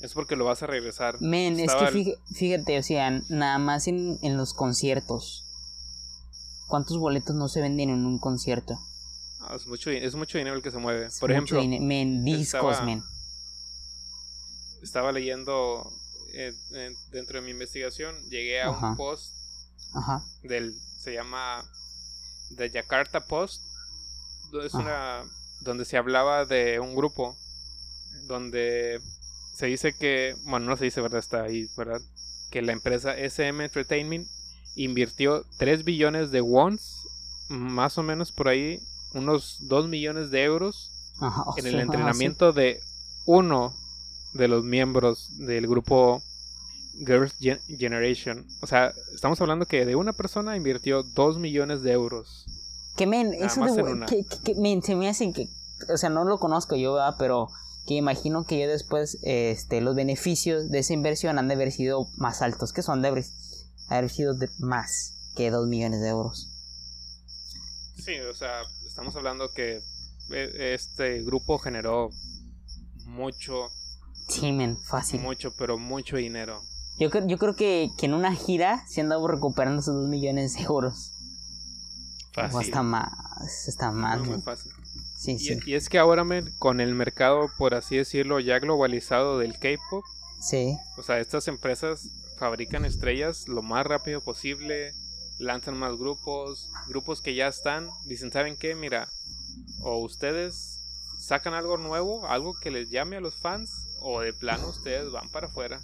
[0.00, 1.20] es porque lo vas a regresar.
[1.20, 5.44] Men, es que fíjate, o sea, nada más en, en los conciertos.
[6.68, 8.80] ¿Cuántos boletos no se venden en un concierto?
[9.40, 11.08] Ah, es, mucho, es mucho dinero el que se mueve.
[11.20, 13.02] Por ejemplo, men, discos, estaba, men.
[14.82, 15.92] Estaba leyendo
[16.32, 16.54] eh,
[17.10, 19.34] dentro de mi investigación, llegué a un post
[19.94, 20.22] Ajá.
[20.42, 21.64] del se llama
[22.56, 23.62] The Jakarta Post.
[24.64, 25.22] Es una
[25.60, 27.36] donde se hablaba de un grupo
[28.26, 29.00] donde
[29.54, 31.20] se dice que, bueno, no se dice, ¿verdad?
[31.20, 32.00] Está ahí, ¿verdad?
[32.50, 34.26] Que la empresa SM Entertainment
[34.74, 37.06] invirtió 3 billones de wons,
[37.48, 38.80] más o menos por ahí,
[39.12, 40.90] unos 2 millones de euros
[41.56, 42.80] en el entrenamiento de
[43.26, 43.74] uno
[44.32, 46.22] de los miembros del grupo
[46.94, 47.34] Girls
[47.68, 48.46] Generation.
[48.60, 52.46] O sea, estamos hablando que de una persona invirtió 2 millones de euros.
[52.96, 55.48] Que men, eso de que, que, men, se me hace que,
[55.92, 57.14] o sea, no lo conozco yo, ¿verdad?
[57.18, 57.48] pero
[57.86, 62.06] que imagino que yo después, este, los beneficios de esa inversión han de haber sido
[62.16, 66.48] más altos, que son de haber, sido de más que 2 millones de euros.
[67.96, 69.82] Sí, o sea, estamos hablando que
[70.30, 72.10] e, este grupo generó
[73.06, 73.70] mucho.
[74.30, 75.20] Sí, men, fácil.
[75.20, 76.62] Mucho, pero mucho dinero.
[76.98, 80.54] Yo, yo creo que, que en una gira se han dado recuperando esos 2 millones
[80.54, 81.12] de euros.
[82.32, 82.56] Fácil.
[82.56, 83.68] O hasta más.
[83.68, 84.20] Está mal.
[84.20, 84.72] muy fácil.
[85.16, 85.58] Sí, y, sí.
[85.66, 86.24] y, es que ahora
[86.58, 90.04] con el mercado, por así decirlo, ya globalizado del K-pop.
[90.40, 90.76] Sí.
[90.96, 94.94] O sea, estas empresas fabrican estrellas lo más rápido posible,
[95.38, 98.74] lanzan más grupos, grupos que ya están, dicen, ¿saben qué?
[98.74, 99.08] Mira,
[99.82, 100.78] o ustedes
[101.18, 105.28] sacan algo nuevo, algo que les llame a los fans, o de plano ustedes van
[105.30, 105.80] para afuera.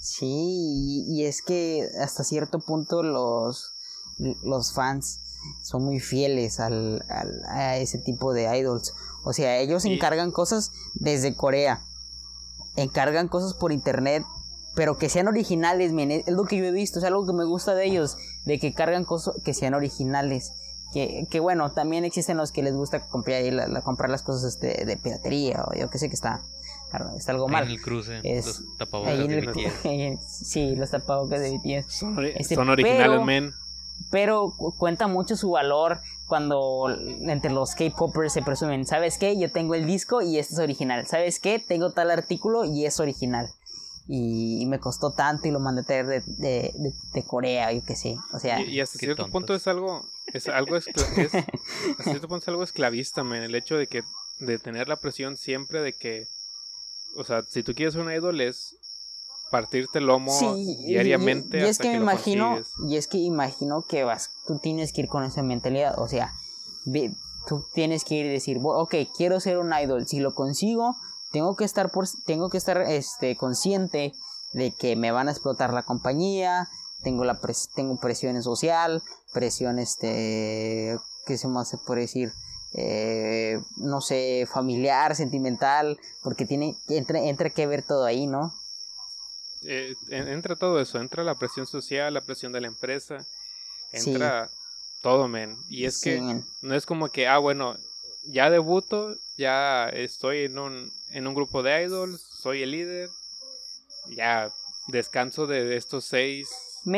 [0.00, 3.74] Sí, y es que hasta cierto punto los,
[4.18, 5.20] los fans
[5.62, 8.94] son muy fieles al, al, a ese tipo de idols.
[9.24, 11.82] O sea, ellos encargan cosas desde Corea.
[12.76, 14.24] Encargan cosas por internet,
[14.74, 17.74] pero que sean originales, es lo que yo he visto, es algo que me gusta
[17.74, 20.52] de ellos, de que cargan cosas que sean originales.
[20.92, 24.84] Que, que bueno, también existen los que les gusta comprar, la, comprar las cosas este,
[24.84, 26.42] de piratería o yo que sé que está,
[27.16, 27.64] está algo mal.
[27.64, 31.92] en el cruce, los tapabocas de Sí, los tapabocas de BTS.
[31.92, 33.54] Son, este, son originales, men
[34.10, 36.88] pero cuenta mucho su valor cuando
[37.22, 39.38] entre los K-popers se presumen, ¿sabes qué?
[39.38, 41.58] Yo tengo el disco y este es original, ¿sabes qué?
[41.58, 43.48] Tengo tal artículo y es original.
[44.12, 47.94] Y, me costó tanto y lo mandé a traer de, de, de, Corea, yo qué
[47.94, 48.16] sé.
[48.32, 52.48] O sea, y, hasta cierto punto es algo, es algo, es, hasta cierto punto es
[52.48, 54.02] algo esclavista, man, el hecho de que,
[54.40, 56.26] de tener la presión siempre de que,
[57.16, 58.76] o sea, si tú quieres un idol es
[59.50, 60.32] partirte el lomo
[60.86, 61.58] diariamente.
[61.58, 65.08] Y, es que, me imagino, y es que imagino que vas, tú tienes que ir
[65.08, 66.32] con esa mentalidad, o sea,
[67.46, 70.96] tú tienes que ir y decir, ok, quiero ser un idol, si lo consigo,
[71.32, 74.12] tengo que estar por, tengo que estar este consciente
[74.52, 76.68] de que me van a explotar la compañía,
[77.02, 77.38] tengo la
[77.74, 80.96] tengo presión social, presión este,
[81.26, 82.32] ¿qué se me hace por decir?
[82.72, 88.54] Eh, no sé, familiar, sentimental, porque tiene, entra, entra que ver todo ahí, ¿no?
[89.62, 93.26] eh, entra todo eso, entra la presión social, la presión de la empresa,
[93.92, 94.50] entra
[95.02, 95.58] todo, men.
[95.68, 97.76] Y es que no es como que, ah, bueno,
[98.24, 103.10] ya debuto, ya estoy en un, en un grupo de idols, soy el líder,
[104.08, 104.52] ya
[104.88, 106.48] descanso de estos seis,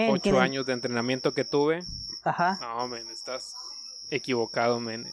[0.08, 1.80] ocho años de entrenamiento que tuve.
[2.24, 2.58] Ajá.
[2.61, 3.54] No, men, estás
[4.12, 5.11] equivocado, men.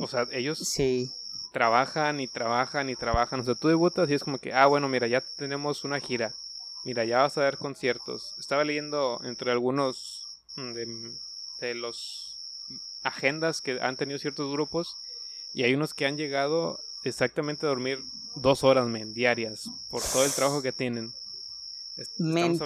[0.00, 1.12] o sea, ellos sí.
[1.52, 3.40] trabajan y trabajan y trabajan.
[3.40, 6.32] O sea, tú debutas y es como que, ah, bueno, mira, ya tenemos una gira.
[6.84, 8.34] Mira, ya vas a ver conciertos.
[8.38, 10.22] Estaba leyendo entre algunos
[10.56, 10.72] mm,
[11.60, 12.36] de, los
[13.04, 14.96] agendas que han tenido ciertos grupos
[15.54, 18.00] y hay unos que han llegado exactamente a dormir
[18.36, 21.12] dos horas men, diarias por todo el trabajo que tienen.
[22.18, 22.58] Men,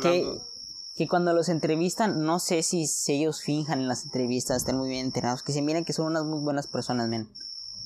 [0.97, 5.07] que, cuando los entrevistan, no sé si, ellos finjan en las entrevistas, estén muy bien
[5.07, 7.29] entrenados, que se miren que son unas muy buenas personas, men.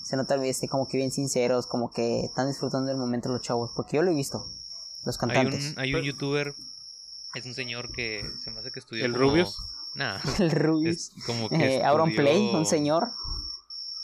[0.03, 3.71] Se nota este, como que bien sinceros, como que están disfrutando del momento los chavos,
[3.77, 4.47] porque yo lo he visto
[5.05, 5.75] los cantantes.
[5.77, 6.55] Hay un, youtuber,
[7.35, 9.05] es un señor que se me hace que estudió.
[9.05, 9.59] ¿El Rubius?
[9.95, 10.19] Nah.
[10.39, 11.13] El Rubius.
[11.27, 13.11] como que eh, Auron Play, un señor.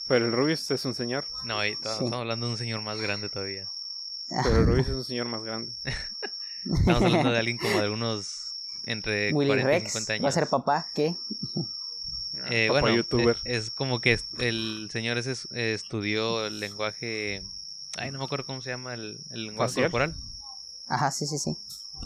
[0.09, 1.27] Pero el Rubius es un señor.
[1.45, 3.67] No, estamos hablando de un señor más grande todavía.
[4.29, 5.73] Pero Ruiz es un señor más grande.
[6.65, 8.46] Estamos hablando de alguien como de unos
[8.87, 10.25] entre Willy 40 y Rex 50 años.
[10.25, 11.15] va a ser papá, ¿qué?
[12.51, 13.37] Eh, Papá bueno, youtuber.
[13.45, 17.43] eh, es como que el señor ese es- estudió el lenguaje.
[17.99, 19.85] Ay, no me acuerdo cómo se llama el, el lenguaje ¿Facial?
[19.91, 20.15] corporal.
[20.89, 21.57] Ajá, sí, sí, sí.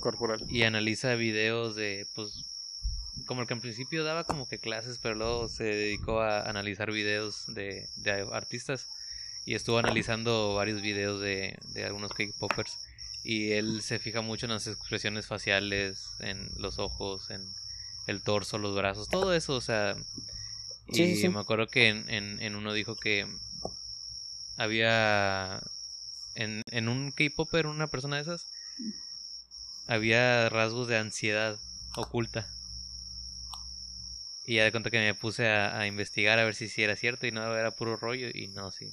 [0.01, 0.45] corporal.
[0.49, 2.45] Y analiza videos de, pues,
[3.27, 6.93] como el que en principio daba como que clases, pero luego se dedicó a analizar
[6.93, 8.87] videos de, de artistas.
[9.45, 12.79] Y estuvo analizando varios videos de, de algunos K-popers.
[13.23, 17.45] Y él se fija mucho en las expresiones faciales, en los ojos, en
[18.07, 19.97] el torso, los brazos, todo eso, o sea.
[20.89, 21.29] Y Sí, sí, sí.
[21.29, 23.27] me acuerdo que en, en, en uno dijo que
[24.57, 25.63] había.
[26.35, 28.47] En, en un K-popper, una persona de esas,
[29.87, 31.59] había rasgos de ansiedad
[31.97, 32.47] oculta.
[34.47, 36.97] Y ya de cuenta que me puse a, a investigar a ver si sí era
[36.97, 38.87] cierto y no era puro rollo y no, sí.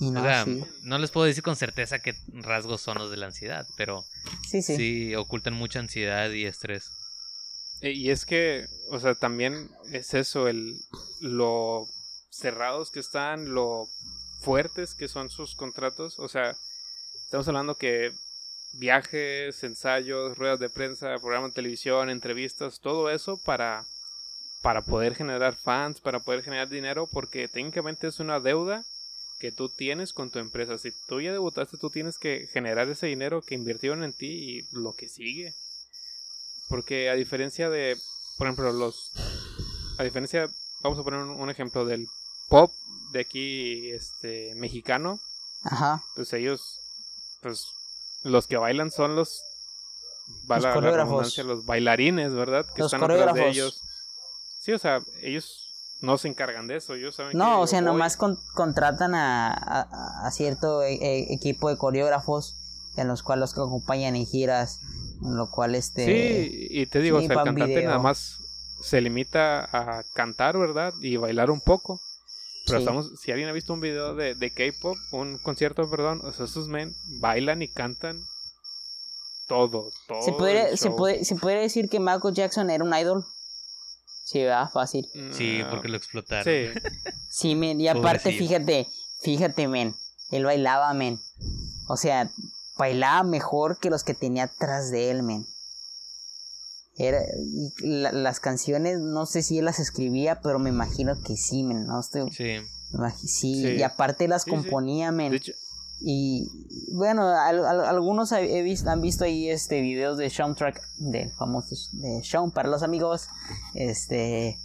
[0.00, 0.64] Y no, o sea, sí.
[0.82, 4.04] no les puedo decir con certeza qué rasgos son los de la ansiedad, pero
[4.48, 4.76] Sí, sí.
[4.76, 6.90] sí, ocultan mucha ansiedad y estrés.
[7.82, 10.74] Eh, Y es que, o sea, también es eso, el
[11.20, 11.86] lo
[12.30, 13.88] cerrados que están, lo
[14.40, 16.18] fuertes que son sus contratos.
[16.18, 16.56] O sea,
[17.24, 18.12] estamos hablando que
[18.72, 23.84] viajes, ensayos, ruedas de prensa, programas de televisión, entrevistas, todo eso para,
[24.62, 28.84] para poder generar fans, para poder generar dinero, porque técnicamente es una deuda
[29.40, 30.78] que tú tienes con tu empresa.
[30.78, 34.66] Si tú ya debutaste, tú tienes que generar ese dinero que invirtieron en ti y
[34.76, 35.54] lo que sigue.
[36.68, 37.96] Porque a diferencia de,
[38.36, 39.12] por ejemplo, los...
[39.98, 40.48] A diferencia,
[40.82, 42.06] vamos a poner un, un ejemplo del
[42.48, 42.72] pop
[43.12, 45.18] de aquí, este, mexicano,
[45.64, 46.02] Ajá.
[46.14, 46.78] pues ellos,
[47.42, 47.66] pues,
[48.22, 49.42] los que bailan son los...
[50.48, 51.36] Los la- coreógrafos.
[51.38, 52.64] los bailarines, ¿verdad?
[52.74, 53.56] Que Los están atrás de coreógrafos.
[53.56, 53.80] ellos.
[54.60, 55.69] Sí, o sea, ellos
[56.00, 59.52] no se encargan de eso, ellos saben que No, o sea, nomás con- contratan a,
[59.52, 62.56] a- a cierto e- e- equipo de coreógrafos
[62.96, 64.80] en los cuales los que acompañan en giras,
[65.22, 66.04] en lo cual este...
[66.06, 67.88] Sí, y te digo, sí, o sea, el cantante video.
[67.88, 68.36] nada más
[68.82, 70.92] se limita a cantar, ¿verdad?
[71.00, 72.00] Y bailar un poco.
[72.66, 72.82] Pero Sí.
[72.84, 76.44] estamos, si alguien ha visto un video de, de K-pop, un concierto, perdón, o sea,
[76.46, 78.22] esos men bailan y cantan
[79.48, 80.20] todo, todo.
[80.22, 80.30] ¿Se,
[80.76, 83.24] se, puede, ¿Se podría decir que Michael Jackson era un idol?
[84.30, 84.70] Sí, ¿verdad?
[84.72, 85.08] Fácil.
[85.32, 86.44] Sí, Ah, porque lo explotaron.
[86.44, 86.70] Sí,
[87.28, 88.86] Sí, men, y aparte, fíjate,
[89.22, 89.94] fíjate, men,
[90.30, 91.18] él bailaba, men.
[91.88, 92.30] O sea,
[92.78, 95.46] bailaba mejor que los que tenía atrás de él, men.
[96.96, 101.36] Era, y la- las canciones, no sé si él las escribía, pero me imagino que
[101.36, 101.86] sí, men.
[101.86, 102.58] No estoy, Sí.
[103.16, 103.68] sí, Sí.
[103.78, 104.56] y aparte las Sí, sí.
[104.56, 105.30] componía, men.
[105.30, 105.52] de hecho,
[106.02, 106.48] Y
[106.94, 111.30] bueno, al- al- algunos he- he visto, han visto ahí este videos de soundtrack del
[111.32, 113.28] famoso de Sean para los amigos,
[113.74, 114.58] este,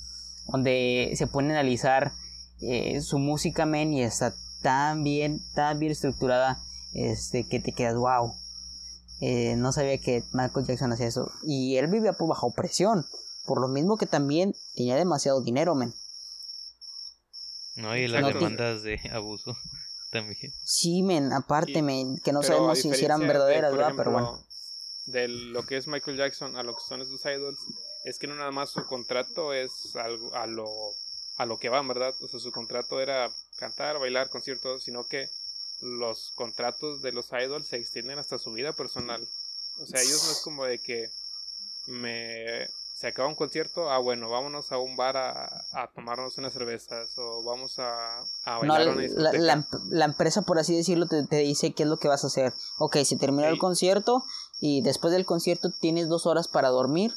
[0.47, 2.13] donde se pone a analizar
[2.61, 7.95] eh, su música, men, y está tan bien, tan bien estructurada, este, que te quedas,
[7.95, 8.33] wow.
[9.19, 11.29] Eh, no sabía que Michael Jackson hacía eso.
[11.43, 13.05] Y él vivía por bajo presión,
[13.45, 15.93] por lo mismo que también tenía demasiado dinero, men.
[17.75, 19.57] No, y las demandas de abuso
[20.15, 20.53] también.
[20.63, 23.77] Sí, men, aparte, Y- men, que no sabemos si, si eran diferencia de, verdaderas, por
[23.77, 23.93] ¿verdad?
[23.97, 24.45] Pero bueno.
[25.05, 27.59] De lo que es Michael Jackson a lo que son esos idols,
[28.05, 30.67] es que no nada más su contrato es algo, a lo
[31.37, 32.15] a lo que van, ¿verdad?
[32.21, 35.29] O sea, su contrato era cantar, bailar, conciertos, sino que
[35.81, 39.27] los contratos de los idols se extienden hasta su vida personal.
[39.79, 41.09] O sea, ellos no es como de que
[41.87, 46.53] me se acaba un concierto, ah bueno, vámonos a un bar a, a tomarnos unas
[46.53, 50.59] cervezas o vamos a, a No, bailar la, una la, la em- la empresa, por
[50.59, 52.53] así decirlo, te, te dice qué es lo que vas a hacer.
[52.79, 54.23] Ok, se terminó el concierto
[54.61, 57.13] y después del concierto tienes dos horas para dormir.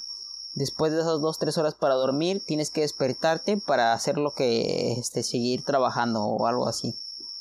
[0.54, 4.94] Después de esas dos, tres horas para dormir, tienes que despertarte para hacer lo que,
[4.94, 6.96] este, seguir trabajando o algo así.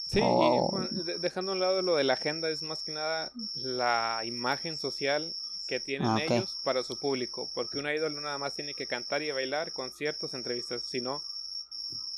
[0.06, 2.91] Sí, y bueno, de- dejando a un lado lo de la agenda, es más que
[2.91, 5.34] nada la imagen social
[5.68, 7.50] que tienen Ah, ellos para su público.
[7.54, 11.22] Porque un idol no nada más tiene que cantar y bailar, conciertos, entrevistas, sino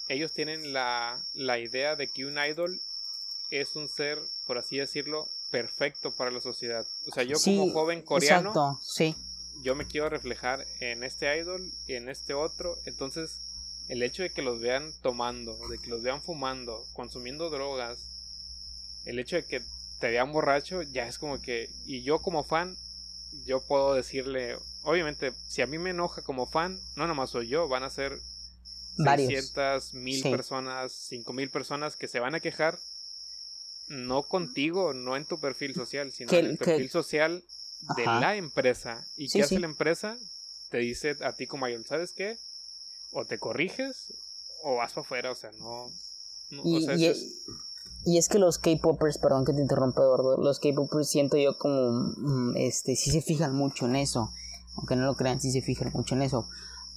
[0.08, 2.80] ellos tienen la, la idea de que un idol
[3.52, 6.86] es un ser, por así decirlo, perfecto para la sociedad.
[7.08, 9.16] O sea, yo Sí, como joven coreano, Exacto, sí.
[9.64, 12.78] yo me quiero reflejar en este idol y en este otro.
[12.86, 13.38] Entonces,
[13.88, 17.98] el hecho de que los vean tomando, de que los vean fumando, consumiendo drogas,
[19.06, 19.62] el hecho de que
[20.00, 21.70] te vean borracho, ya es como que.
[21.86, 22.78] Y yo como fan,
[23.46, 24.58] yo puedo decirle.
[24.84, 28.20] Obviamente, si a mí me enoja como fan, no nomás soy yo, van a ser
[28.98, 29.28] Varios.
[29.30, 30.30] 600, 1000 Sí.
[30.30, 32.80] personas, 5000 personas que se van a quejar.
[33.88, 37.44] No contigo, no en tu perfil social, sino en el que- perfil social
[37.98, 38.20] de Ajá.
[38.20, 39.06] la empresa.
[39.18, 39.62] ¿Y Sí, qué hace sí.
[39.62, 40.18] la empresa?
[40.70, 42.38] Te dice a ti como idol, ¿sabes qué?
[43.12, 44.14] O te corriges
[44.64, 45.92] o vas para afuera, o sea, no...
[46.52, 47.46] no, o Y, sea, y- eso es-
[48.06, 51.92] Y es que los K-popers, perdón que te interrumpa Eduardo, los K-popers siento yo como,
[52.18, 54.32] mm, este, sí se fijan mucho en eso,
[54.78, 56.48] aunque no lo crean, sí se fijan mucho en eso.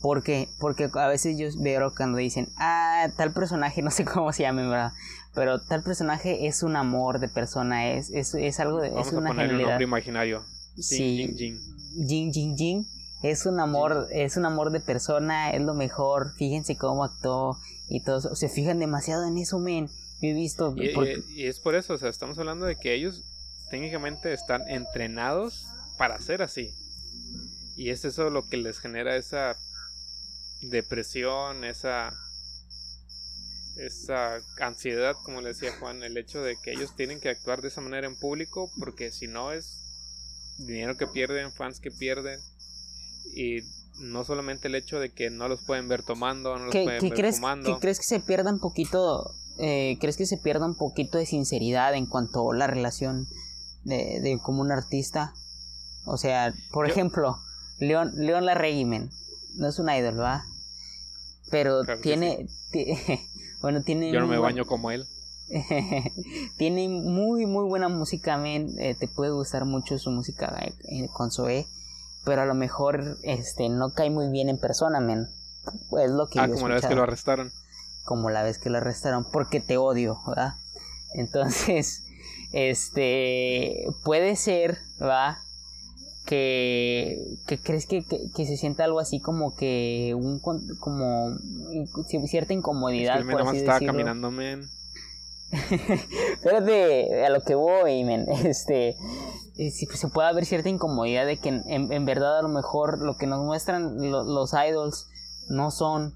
[0.01, 4.43] Porque, porque a veces yo veo cuando dicen, ah, tal personaje, no sé cómo se
[4.43, 4.93] llama, ¿verdad?
[5.35, 9.13] Pero tal personaje es un amor de persona, es, es, es algo de, Vamos es
[9.13, 10.43] a una poner un nombre imaginario.
[10.77, 11.37] Sí.
[11.37, 12.09] Jin, Jin, Jin.
[12.09, 12.87] Jin Jin Jin
[13.23, 16.33] es un amor, es un amor de persona, es lo mejor.
[16.37, 17.57] Fíjense cómo actuó
[17.89, 19.89] y todos se fijan demasiado en eso, men.
[20.23, 23.23] He visto Y, es por eso, o sea, estamos hablando de que ellos
[23.71, 25.67] técnicamente están entrenados
[25.99, 26.73] para ser así.
[27.77, 29.57] Y es eso lo que les genera esa
[30.61, 32.15] depresión, esa
[33.77, 37.69] esa ansiedad, como le decía Juan, el hecho de que ellos tienen que actuar de
[37.69, 39.81] esa manera en público, porque si no es
[40.59, 42.39] dinero que pierden, fans que pierden,
[43.35, 43.61] y
[43.99, 47.01] no solamente el hecho de que no los pueden ver tomando, no los ¿Qué, pueden
[47.01, 47.75] qué ver crees, fumando.
[47.75, 49.35] qué crees que se pierda un poquito?
[49.59, 53.27] Eh, ¿Crees que se pierda un poquito de sinceridad en cuanto a la relación
[53.85, 55.35] de, de como un artista?
[56.05, 57.39] O sea, por Yo- ejemplo,
[57.79, 59.11] León, León Larregui, men,
[59.55, 60.45] no es un idol, ¿va?
[61.51, 62.87] Pero Claro tiene, ti-
[63.61, 65.07] bueno, tiene Yo no muy me baño como él.
[66.57, 68.75] tiene muy muy buena música, men.
[68.79, 71.67] eh, te puede gustar mucho su música eh, eh, con Zoé,
[72.25, 75.29] pero a lo mejor este no cae muy bien en persona, men.
[76.03, 77.53] Es lo que Ah, yo como la vez que lo arrestaron.
[78.05, 80.55] Como la vez que lo arrestaron porque te odio, ¿verdad?
[81.15, 82.05] Entonces,
[82.53, 85.39] este, puede ser, ¿va?
[86.27, 92.27] Que, que crees que, que, que se sienta algo así como que un como ci-
[92.29, 93.93] cierta Es incomodidad que por así estaba decirlo.
[93.93, 94.69] caminando, men.
[96.33, 98.91] Espérate, a lo que voy, men, este,
[99.59, 102.49] eh, si se puede haber cierta incomodidad de que en, en- en verdad a lo
[102.49, 105.09] mejor lo que nos muestran lo- los idols
[105.49, 106.15] no son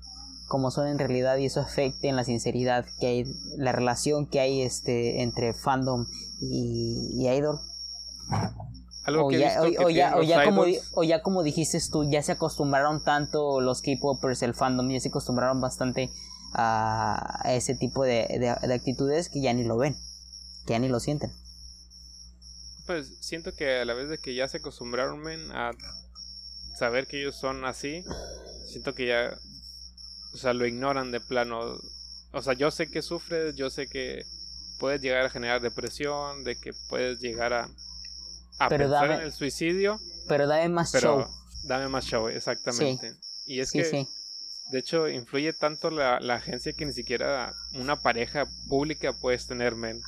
[0.49, 3.25] como son en realidad y eso afecte en la sinceridad que hay,
[3.57, 6.07] la relación que hay este entre fandom
[6.41, 7.61] y, y idol.
[9.05, 11.05] Algo O que ya, visto o, que o ya, tienen o los ya como, o
[11.05, 15.61] ya como dijiste tú, ya se acostumbraron tanto los K-popers, el fandom, ya se acostumbraron
[15.61, 16.11] bastante
[16.55, 19.97] a, a ese tipo de, de- de actitudes que ya ni lo ven,
[20.67, 21.31] que ya ni lo sienten.
[22.87, 25.73] Pues siento que a la vez de que ya se acostumbraron, men, a
[26.77, 28.05] saber que ellos son así,
[28.67, 29.39] siento que ya,
[30.37, 31.79] o sea, lo ignoran de plano.
[32.33, 34.25] O sea, yo sé que sufres, yo sé que
[34.79, 37.69] puedes llegar a generar depresión, de que puedes llegar a,
[38.59, 41.31] a Pero pensar dame- en el suicidio, Pero dame más pero show.
[41.65, 43.15] dame más show, exactamente.
[43.47, 44.09] Y es Sí, que, sí.
[44.73, 49.75] de hecho, influye tanto la, la agencia que ni siquiera una pareja pública puedes tener,
[49.75, 50.01] men.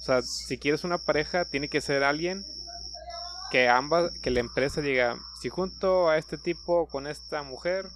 [0.00, 2.44] O sea, si quieres una pareja, tiene que ser alguien
[3.50, 7.88] que ambas, que la empresa diga, si junto a este tipo con esta mujer,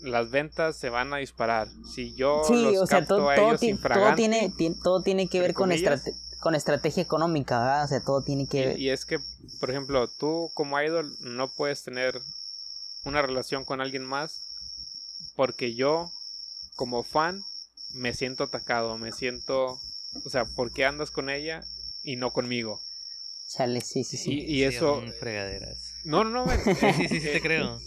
[0.00, 1.68] las ventas se van a disparar.
[1.84, 4.74] Si yo Sí, los o sea, capto todo, a todo, ellos todo infraganti, tiene, ti-
[4.82, 6.04] todo tiene que ver con, comillas.
[6.06, 7.84] estrate- con estrategia económica, ¿verdad?
[7.84, 8.78] O sea, todo tiene que ver.
[8.78, 9.18] Y, y es que,
[9.60, 12.22] por ejemplo, tú como idol no puedes tener
[13.04, 14.40] una relación con alguien más
[15.34, 16.12] porque yo,
[16.76, 17.42] como fan,
[17.94, 19.80] me siento atacado, me siento,
[20.24, 21.62] o sea, ¿por qué andas con ella
[22.02, 22.80] y no conmigo?
[23.48, 24.32] Chale, sí, sí, sí.
[24.32, 25.87] Y, y Sí, eso, son fregaderas.
[26.08, 27.78] No, no, no, men, Sí, sí, sí, sí te creo.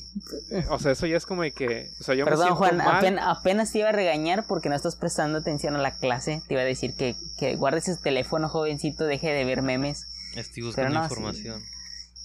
[0.69, 2.77] o sea, eso ya es como de que, o sea, yo me Perdón, siento Juan,
[2.77, 3.03] mal.
[3.03, 6.41] apen- apenas te iba a regañar porque no estás prestando atención a la clase.
[6.47, 10.05] Te iba a decir que, que guardes ese teléfono, jovencito, deje de ver memes.
[10.35, 11.63] Estoy buscando no, información.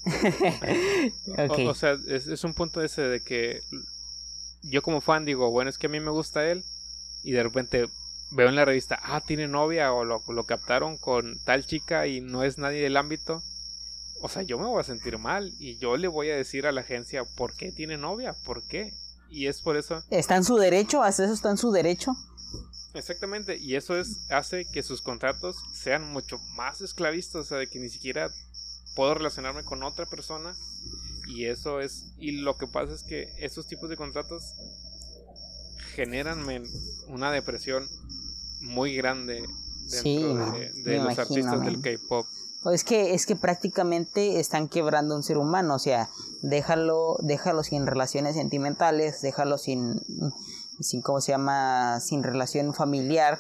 [1.48, 3.60] O, o sea, es, es un punto ese de que
[4.62, 6.64] yo como fan digo, bueno, es que a mí me gusta él
[7.24, 7.88] y de repente
[8.30, 12.20] veo en la revista, ah, tiene novia o lo, lo captaron con tal chica y
[12.20, 13.42] no es nadie del ámbito.
[14.20, 16.72] O sea, yo me voy a sentir mal y yo le voy a decir a
[16.72, 18.34] la agencia, ¿por qué tiene novia?
[18.44, 18.92] ¿Por qué?
[19.30, 21.02] Y es por eso, ¿Está en su derecho?
[21.02, 22.12] ¿Hace eso está en su derecho?
[22.94, 27.66] exactamente, y eso es hace que sus contratos sean mucho más esclavistas, o sea, de
[27.66, 28.30] que ni siquiera
[28.94, 30.56] puedo relacionarme con otra persona
[31.28, 34.54] y eso es y lo que pasa es que esos tipos de contratos
[35.94, 36.46] generan
[37.08, 37.86] una depresión
[38.60, 41.98] muy grande dentro Sí, de, los imagino, artistas del men.
[41.98, 42.26] K-pop.
[42.68, 46.08] O es que es que prácticamente están quebrando a un ser humano, o sea,
[46.42, 50.00] déjalo, déjalo sin relaciones sentimentales, déjalo sin,
[50.80, 53.38] sin cómo se llama, sin relación familiar,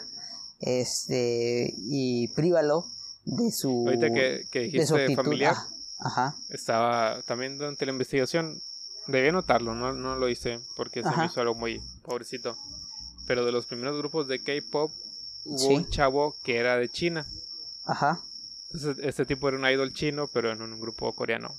[0.60, 2.84] este, y prívalo
[3.24, 5.66] de su, Ahorita que, que de su dijiste familiar, Ah,
[6.08, 8.60] ajá, estaba también durante la investigación,
[9.08, 12.56] debí notarlo, no, no lo hice porque se me hizo algo muy pobrecito.
[13.26, 14.92] Pero de los primeros grupos de K-pop
[15.46, 15.74] hubo Sí.
[15.74, 17.26] un chavo que era de China.
[17.86, 18.20] ajá,
[18.72, 21.54] este tipo era un idol chino, pero en un grupo coreano.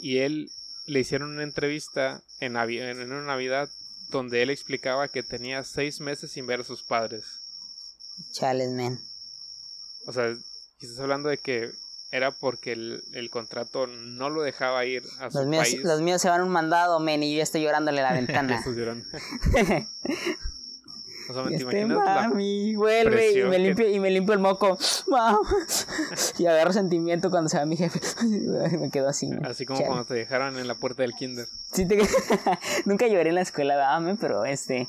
[0.00, 0.50] Y él
[0.86, 3.68] le hicieron una entrevista en, Navi- en una Navidad
[4.08, 7.24] donde él explicaba que tenía seis meses sin ver a sus padres.
[8.32, 9.00] Chales, men.
[10.06, 10.34] O sea,
[10.80, 11.70] estás hablando de que
[12.10, 15.84] era porque el, el contrato no lo dejaba ir a su Los míos, país.
[15.84, 18.64] los míos se van un mandado, men, y yo estoy llorándole a la ventana.
[21.30, 24.76] O sea, ¿te Este mami, vuelve y me, que- limpio, y me limpio el moco.
[26.38, 28.00] Y agarro sentimiento cuando se va mi jefe.
[28.78, 29.30] me quedo así.
[29.44, 29.86] Así como Chale.
[29.88, 31.46] cuando te dejaron en la puerta del kinder.
[31.72, 31.98] Sí te-
[32.86, 34.16] Nunca lloré en la escuela, ¿verdad, men?
[34.16, 34.88] Pero este.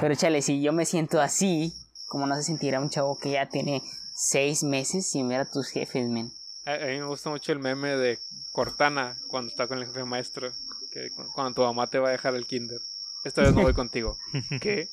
[0.00, 1.72] Pero chale, si yo me siento así,
[2.08, 3.82] como no se sentirá un chavo que ya tiene
[4.14, 6.32] seis meses sin ver a tus jefes, men.
[6.66, 8.18] A, a mí me gusta mucho el meme de
[8.52, 10.50] Cortana cuando está con el jefe maestro.
[10.92, 12.80] Que cu- cuando tu mamá te va a dejar el kinder.
[13.24, 14.16] Esta vez no voy contigo.
[14.60, 14.88] ¿Qué?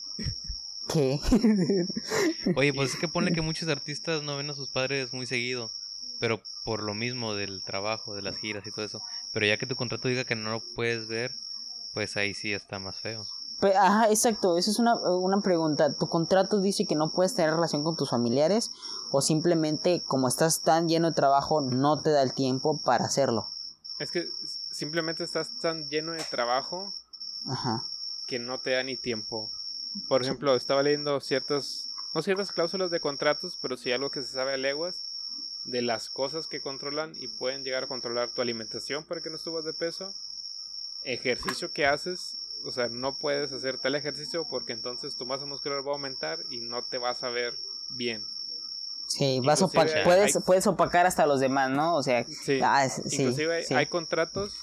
[0.91, 1.19] ¿Qué?
[2.55, 5.69] Oye, pues es que pone que muchos artistas no ven a sus padres muy seguido.
[6.19, 9.01] Pero por lo mismo del trabajo, de las giras y todo eso.
[9.33, 11.31] Pero ya que tu contrato diga que no lo puedes ver,
[11.93, 13.25] pues ahí sí está más feo.
[13.59, 14.57] Pues, ajá, exacto.
[14.57, 15.93] Esa es una, una pregunta.
[15.93, 18.71] ¿Tu contrato dice que no puedes tener relación con tus familiares?
[19.11, 23.47] ¿O simplemente, como estás tan lleno de trabajo, no te da el tiempo para hacerlo?
[23.99, 24.27] Es que
[24.71, 26.91] simplemente estás tan lleno de trabajo
[27.47, 27.83] Ajá.
[28.27, 29.49] que no te da ni tiempo.
[30.07, 34.31] Por ejemplo, estaba leyendo ciertas, no ciertas cláusulas de contratos, pero sí algo que se
[34.31, 34.95] sabe a leguas
[35.65, 39.37] de las cosas que controlan y pueden llegar a controlar tu alimentación para que no
[39.37, 40.13] subas de peso,
[41.03, 45.79] ejercicio que haces, o sea, no puedes hacer tal ejercicio porque entonces tu masa muscular
[45.85, 47.53] va a aumentar y no te vas a ver
[47.89, 48.23] bien.
[49.07, 49.95] Sí, vas puedes,
[50.35, 51.95] hay- puedes opacar hasta los demás, ¿no?
[51.95, 52.59] O sea, Sí.
[52.61, 53.73] ah, es- sí, Inclusive hay, sí.
[53.73, 54.53] hay contratos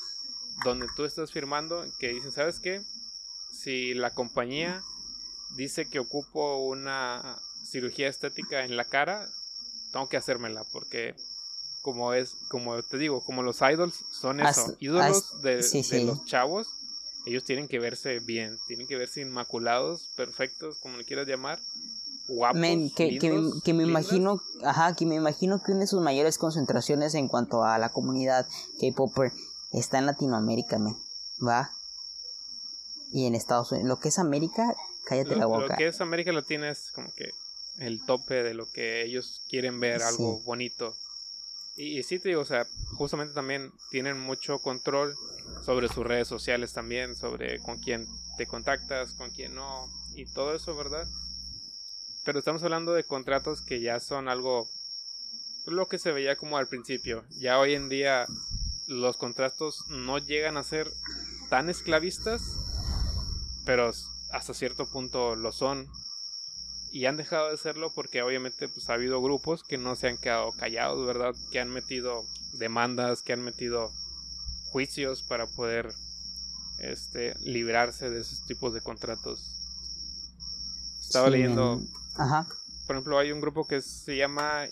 [0.65, 2.83] donde tú estás firmando que dicen, ¿sabes qué?
[3.51, 4.83] Si la compañía
[5.57, 9.29] dice que ocupo una cirugía estética en la cara,
[9.93, 11.15] tengo que hacérmela porque
[11.83, 16.05] como es, como te digo, como los idols son eso, ídolos de, sí, de sí.
[16.05, 16.69] los chavos,
[17.27, 21.61] ellos tienen que verse bien, tienen que verse inmaculados, perfectos, como le quieras llamar,
[22.27, 26.01] guapos, Men, que, que, me- que imagino, ajá, que me imagino que una de sus
[26.01, 28.47] mayores concentraciones en cuanto a la comunidad
[28.81, 29.33] K-Popper
[29.73, 30.97] está en Latinoamérica, men,
[31.47, 31.71] ¿va?
[33.13, 33.89] Y en Estados Unidos.
[33.89, 34.75] Lo que es América,
[35.05, 35.77] cállate la Lo, lo boca.
[35.77, 37.31] que es América Latina es como que
[37.79, 40.07] el tope de lo que ellos quieren ver, Sí.
[40.07, 40.97] algo bonito.
[41.77, 45.17] Y, y sí te digo, o sea, justamente también tienen mucho control
[45.65, 50.55] sobre sus redes sociales también, sobre con quién te contactas, con quién no, y todo
[50.55, 51.07] eso, ¿verdad?
[52.25, 54.69] Pero estamos hablando de contratos que ya son algo
[55.67, 57.25] lo que se veía como al principio.
[57.41, 58.27] Ya hoy en día
[58.87, 60.93] los contratos no llegan a ser
[61.51, 62.43] tan esclavistas,
[63.65, 63.91] pero
[64.31, 65.89] hasta cierto punto lo son.
[66.93, 70.17] Y han dejado de serlo porque obviamente pues ha habido grupos que no se han
[70.19, 71.35] quedado callados, ¿verdad?
[71.51, 73.91] Que han metido demandas, que han metido
[74.71, 75.93] juicios para poder
[76.79, 79.41] este librarse de esos tipos de contratos.
[81.01, 81.81] Estaba Sí, leyendo.
[82.17, 82.47] Ajá.
[82.87, 84.67] por ejemplo, hay un grupo que se llama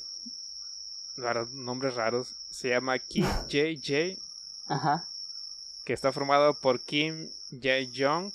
[1.53, 4.17] nombres raros, se llama KJJ
[4.69, 5.05] Ajá.
[5.85, 8.33] que está formado por Kim Jae-jong.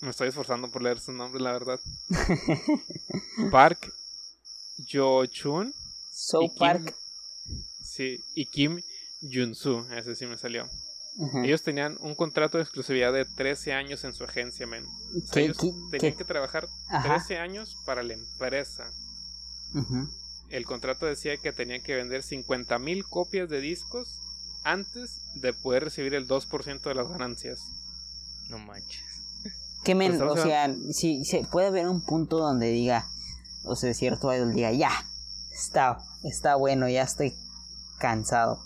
[0.00, 1.80] Me estoy esforzando por leer su nombre, la verdad.
[3.50, 3.92] Park
[4.90, 5.72] Jo-chun.
[6.40, 6.94] Kim- Park.
[7.82, 8.80] Sí, y Kim
[9.22, 9.86] Jun-soo.
[9.92, 10.68] Ese sí me salió.
[11.42, 14.84] Ellos tenían un contrato de exclusividad de 13 años en su agencia, men.
[14.86, 16.18] O sea, ¿Qué- ellos qué- tenían qué?
[16.18, 17.16] que trabajar Ajá.
[17.16, 18.88] 13 años para la empresa.
[20.50, 24.16] El contrato decía que tenían que vender 50 mil copias de discos
[24.62, 27.60] antes de poder recibir el 2% de las ganancias.
[28.48, 29.02] No manches.
[29.84, 33.06] Que men, Pues o sea, si se puede haber un punto donde diga,
[33.64, 34.90] o sea, cierto idol diga, ya,
[35.52, 37.34] está, está bueno, ya estoy
[37.98, 38.60] cansado.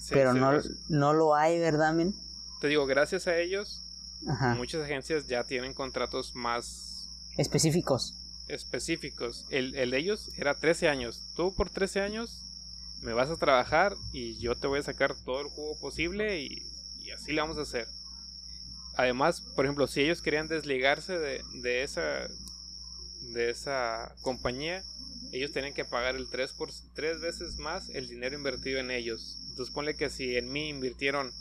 [0.00, 2.14] Sí, Pero sí, no, pues, no lo hay, ¿verdad, men?
[2.60, 3.82] Te digo, gracias a ellos,
[4.28, 4.54] Ajá.
[4.54, 8.14] muchas agencias ya tienen contratos más Específicos.
[8.48, 9.44] específicos.
[9.50, 11.22] El, el de ellos era 13 años.
[11.36, 12.42] Tú por 13 años
[13.02, 16.62] me vas a trabajar y yo te voy a sacar todo el jugo posible y,
[17.00, 17.86] y así le vamos a hacer.
[18.96, 22.28] Además, por ejemplo, si ellos querían desligarse de, de esa
[23.32, 24.84] de esa compañía,
[25.32, 29.38] ellos tenían que pagar el 3 por tres veces más el dinero invertido en ellos.
[29.48, 31.32] Entonces ponle que si en mí invirtieron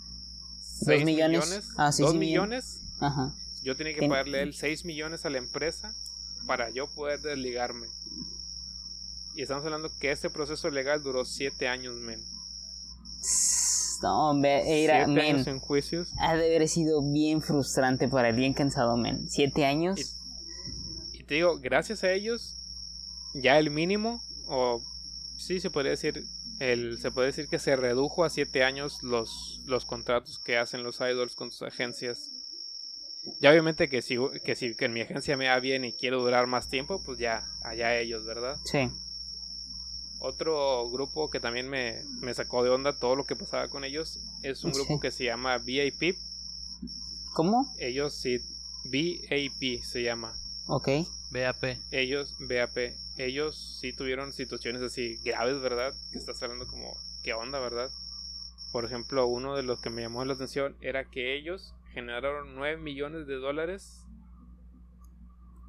[0.86, 1.42] 6 millones.
[1.46, 2.30] millones, Ah, sí, 2 sí, bien.
[2.32, 3.34] millones, Ajá.
[3.64, 5.94] yo tenía que Ten- pagarle él 6 millones a la empresa
[6.48, 7.88] para yo poder desligarme.
[9.36, 12.24] Y estamos hablando que este proceso legal duró 7 años, men.
[14.04, 15.36] No, hombre, era, 7 men.
[15.36, 16.12] años en juicios.
[16.20, 19.30] Ha de haber sido bien frustrante para el bien cansado, men.
[19.30, 20.18] Siete años.
[21.14, 22.58] Y te digo, gracias a ellos,
[23.34, 24.82] ya el mínimo, o
[25.38, 26.26] sí se podría decir,
[26.60, 30.84] el, se puede decir que se redujo a 7 años los, los contratos que hacen
[30.84, 32.30] los idols con sus agencias.
[33.40, 36.22] Ya obviamente que si, que si que en mi agencia me va bien y quiero
[36.22, 38.58] durar más tiempo, pues ya, allá ellos, ¿verdad?
[38.66, 38.90] Sí.
[40.26, 44.20] Otro grupo que también me, me sacó de onda todo lo que pasaba con ellos
[44.42, 46.18] es un grupo que se llama VIP.
[47.34, 47.70] ¿Cómo?
[47.78, 48.38] Ellos sí,
[48.86, 50.34] VAP se llama.
[50.68, 50.88] Ok.
[51.32, 51.78] BAP.
[51.92, 55.94] Ellos, VAP, ellos sí tuvieron situaciones así graves, ¿verdad?
[56.14, 57.90] Que estás hablando como, ¿qué onda, verdad?
[58.72, 62.78] Por ejemplo, uno de los que me llamó la atención era que ellos generaron 9
[62.78, 64.06] millones de dólares.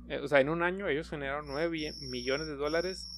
[0.09, 3.09] Eh, o sea, en un año ellos generaron 9 bi- millones de dólares.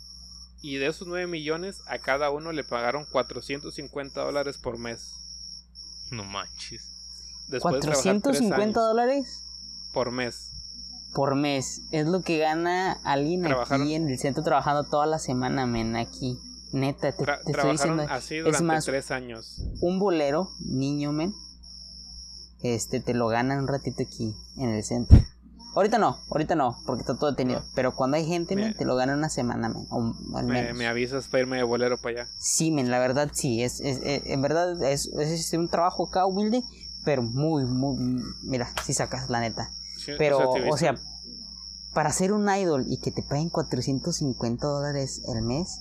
[0.63, 5.13] Y de esos 9 millones, a cada uno le pagaron 450 dólares por mes.
[6.11, 6.83] No manches.
[7.49, 9.43] Después de trabajar tres 450 años dólares
[9.93, 10.51] por mes.
[11.15, 11.83] por mes.
[11.93, 15.97] Es lo que gana alguien Trabajaron- aquí en el centro trabajando toda la semana, men.
[15.97, 16.39] Aquí.
[16.73, 18.05] Neta, te, Tra- te estoy diciendo.
[18.11, 19.63] así durante más, tres años.
[19.81, 21.33] un bolero, niño, men.
[22.63, 25.17] Este, te lo ganan un ratito aquí en el centro.
[25.77, 27.61] Ahorita no, ahorita no, porque está todo detenido.
[27.61, 27.67] No.
[27.75, 29.87] Pero cuando hay gente, Me- te lo ganan una semana, men.
[29.91, 30.77] O, al Me, menos.
[30.79, 32.31] me avisas para irme de bolero para allá.
[32.39, 36.25] Sí, men, la verdad sí, es, es- es- en verdad es, es un trabajo acá
[36.25, 36.63] humilde,
[37.05, 39.71] pero muy, muy, mira, sí sacas la neta.
[39.99, 40.95] Sí, Pero, o sea,
[41.93, 45.79] para ser un idol y que te paguen 450 dólares el mes,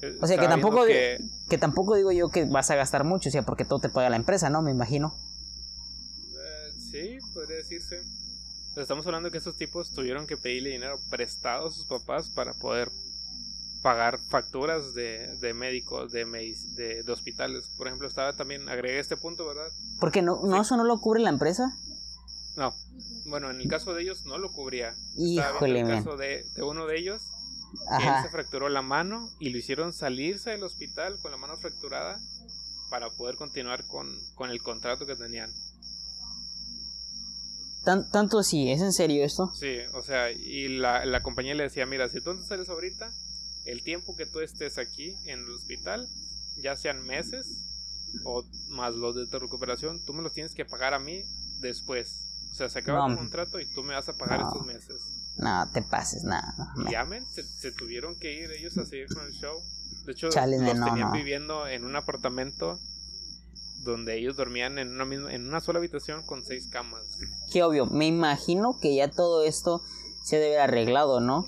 [0.00, 3.32] eh, o sea, que tampoco, que tampoco digo yo que vas a gastar mucho, o
[3.32, 4.62] sea, porque todo te paga la empresa, ¿no?
[4.62, 5.12] Me imagino.
[6.34, 7.96] Eh, sí, podría decirse.
[8.78, 12.90] Estamos hablando que estos tipos tuvieron que pedirle dinero prestado a sus papás para poder
[13.82, 17.68] pagar facturas de, de médicos, de, medic- de, de hospitales.
[17.76, 19.68] Por ejemplo, estaba también, agregué este punto, ¿verdad?
[20.00, 21.76] Porque no, no eso no lo cubre la empresa.
[22.56, 22.72] No,
[23.26, 24.94] bueno, en el caso de ellos no lo cubría.
[25.16, 25.96] Híjole, el men.
[26.04, 27.22] caso de, de uno de ellos,
[28.00, 32.20] él se fracturó la mano y lo hicieron salirse del hospital con la mano fracturada
[32.90, 35.52] para poder continuar con, con el contrato que tenían.
[37.88, 39.50] Tan- tanto así, ¿es en serio esto?
[39.58, 43.10] Sí, o sea, y la, la compañía le decía, mira, si tú no sales ahorita,
[43.64, 46.06] el tiempo que tú estés aquí en el hospital,
[46.58, 47.46] ya sean meses
[48.24, 51.22] o más los de tu recuperación, tú me los tienes que pagar a mí
[51.60, 52.20] después.
[52.52, 54.48] O sea, se acaba No, tu contrato y tú me vas a pagar no.
[54.48, 55.00] estos meses.
[55.38, 56.74] No, te pases, nada.
[56.90, 59.62] Llamen, se, se tuvieron que ir ellos a seguir con el show.
[60.04, 61.12] De hecho, Chale, los no, tenían no.
[61.12, 62.78] viviendo en un apartamento
[63.78, 67.02] donde ellos dormían en una misma, en una sola habitación con seis camas.
[67.50, 69.82] Que obvio, me imagino que ya todo esto
[70.24, 71.46] se debe arreglado, ¿no?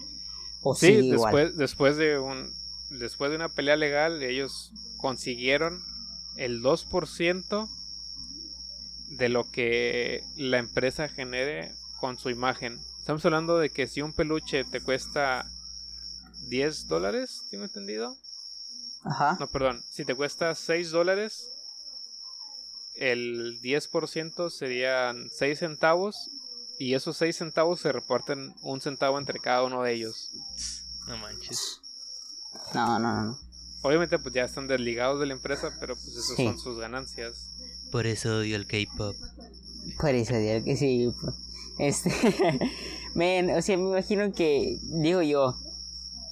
[0.62, 1.34] O Sí, sigue igual.
[1.34, 2.52] después, después de un
[2.90, 5.82] después de una pelea legal, ellos consiguieron
[6.36, 7.68] el 2%
[9.08, 12.80] de lo que la empresa genere con su imagen.
[12.98, 15.46] Estamos hablando de que si un peluche te cuesta
[16.48, 18.14] 10 dólares, ¿tengo entendido?
[19.04, 19.36] Ajá.
[19.40, 21.48] No, perdón, si te cuesta 6 dólares,
[22.97, 26.16] el 10% serían 6 centavos
[26.78, 30.30] y esos 6 centavos se reparten un centavo entre cada uno de ellos.
[31.09, 31.80] No manches.
[32.74, 33.38] No, no, no.
[33.82, 36.45] Obviamente pues ya están desligados de la empresa, pero pues esas Sí.
[36.45, 37.47] son sus ganancias.
[37.91, 39.16] Por eso odio el K-pop.
[39.99, 41.11] Por eso, digo que sí.
[41.20, 41.34] pues,
[41.78, 42.11] Este.
[43.14, 45.57] Men, o sea, me imagino que, digo yo,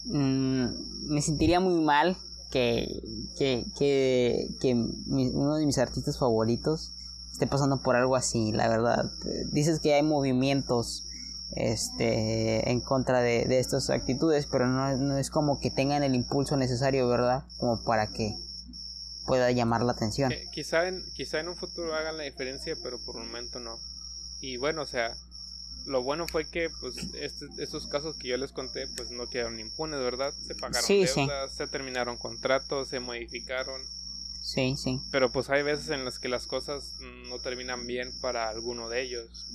[0.05, 0.67] mm,
[1.13, 2.17] me sentiría muy mal
[2.51, 3.03] que,
[3.37, 6.93] que, que, que uno de mis artistas favoritos
[7.33, 9.11] esté pasando por algo así, la verdad.
[9.53, 11.05] Dices que hay movimientos
[11.53, 16.15] este en contra de, de estas actitudes, pero no, no es como que tengan el
[16.15, 17.45] impulso necesario, ¿verdad?
[17.59, 18.35] Como para que
[19.27, 20.33] pueda llamar la atención.
[20.33, 23.79] Eh, quizá, en, quizá en un futuro hagan la diferencia, pero por un momento no.
[24.41, 25.15] Y bueno, o sea,
[25.89, 29.59] lo bueno fue que pues este- estos casos que yo les conté pues no quedaron
[29.59, 30.33] impunes, ¿verdad?
[30.47, 31.21] Se pagaron Sí, sí.
[31.21, 33.83] deudas, se terminaron contratos, se modificaron.
[34.43, 36.95] Sí, sí, Pero pues hay veces en las que las cosas
[37.29, 39.47] no terminan bien para alguno de ellos.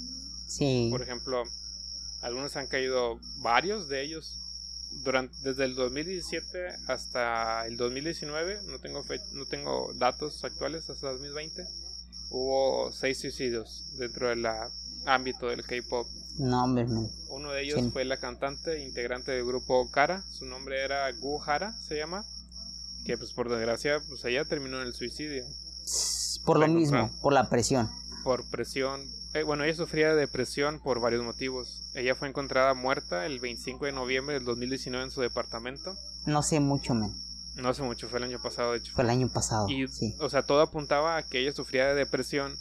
[0.48, 0.90] sí.
[0.92, 1.44] Por ejemplo,
[2.22, 4.38] algunos han caído, varios de ellos,
[5.04, 11.12] durante, desde el 2017 hasta el 2019, no tengo, fe- no tengo datos actuales hasta
[11.12, 11.66] 2020,
[12.30, 14.46] hubo seis suicidios dentro del
[15.06, 16.08] ámbito del K-Pop.
[16.38, 17.10] No, hombre, men.
[17.30, 17.90] Uno de ellos Sí.
[17.92, 22.26] fue la cantante integrante del grupo Kara, su nombre era Gu Hara, se llama,
[23.06, 25.44] que pues por desgracia pues ella terminó en el suicidio
[26.46, 27.90] Por lo mismo, por la presión.
[28.24, 29.02] por presión.
[29.34, 31.82] eh, bueno, ella sufría de depresión por varios motivos.
[31.96, 35.96] Ella fue encontrada muerta el 25 de noviembre del 2019 en su departamento.
[36.26, 37.14] No sé mucho, men.
[37.56, 38.94] No hace mucho, fue el año pasado, de hecho.
[38.94, 39.68] Fue el año pasado.
[39.70, 40.16] Y, sí.
[40.20, 42.58] o sea, todo apuntaba a que ella sufría de depresión,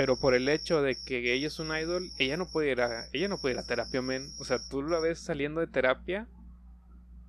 [0.00, 3.04] pero por el hecho de que ella es un idol, ella no puede ir a,
[3.12, 4.32] ella no puede ir a terapia, men.
[4.38, 6.26] O sea, tú la ves saliendo de terapia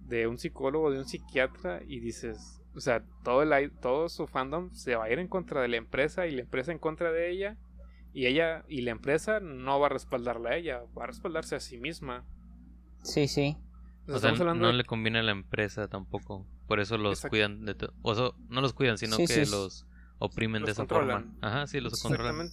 [0.07, 4.71] de un psicólogo, de un psiquiatra, y dices, o sea, todo, el, todo su fandom
[4.71, 7.29] se va a ir en contra de la empresa y la empresa en contra de
[7.29, 7.57] ella.
[8.13, 11.59] Y ella y la empresa no va a respaldarla a ella, va a respaldarse a
[11.59, 12.23] sí misma.
[13.03, 13.57] Sí, sí.
[14.07, 16.47] O sea, no le conviene a la empresa tampoco.
[16.69, 19.85] Por eso los cuidan de O sea, no los cuidan, sino que los
[20.21, 21.25] oprimen de esa forma.
[21.41, 22.51] Ajá, sí, los controlan.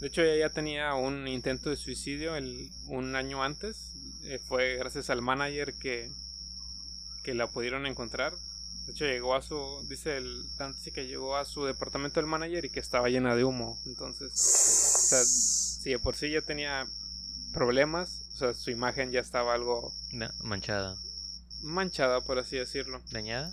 [0.00, 3.92] De hecho, ella ya tenía un intento de suicidio el, un año antes.
[4.24, 6.10] Eh, fue gracias al manager que,
[7.22, 8.32] que la pudieron encontrar.
[8.86, 9.86] De hecho, llegó a su.
[9.88, 13.44] Dice el Dante que llegó a su departamento del manager y que estaba llena de
[13.44, 13.78] humo.
[13.86, 16.86] Entonces, o sea, si de por sí ya tenía
[17.52, 19.92] problemas, o sea, su imagen ya estaba algo.
[20.42, 20.96] manchada.
[21.62, 23.02] Manchada, por así decirlo.
[23.10, 23.52] ¿Dañada?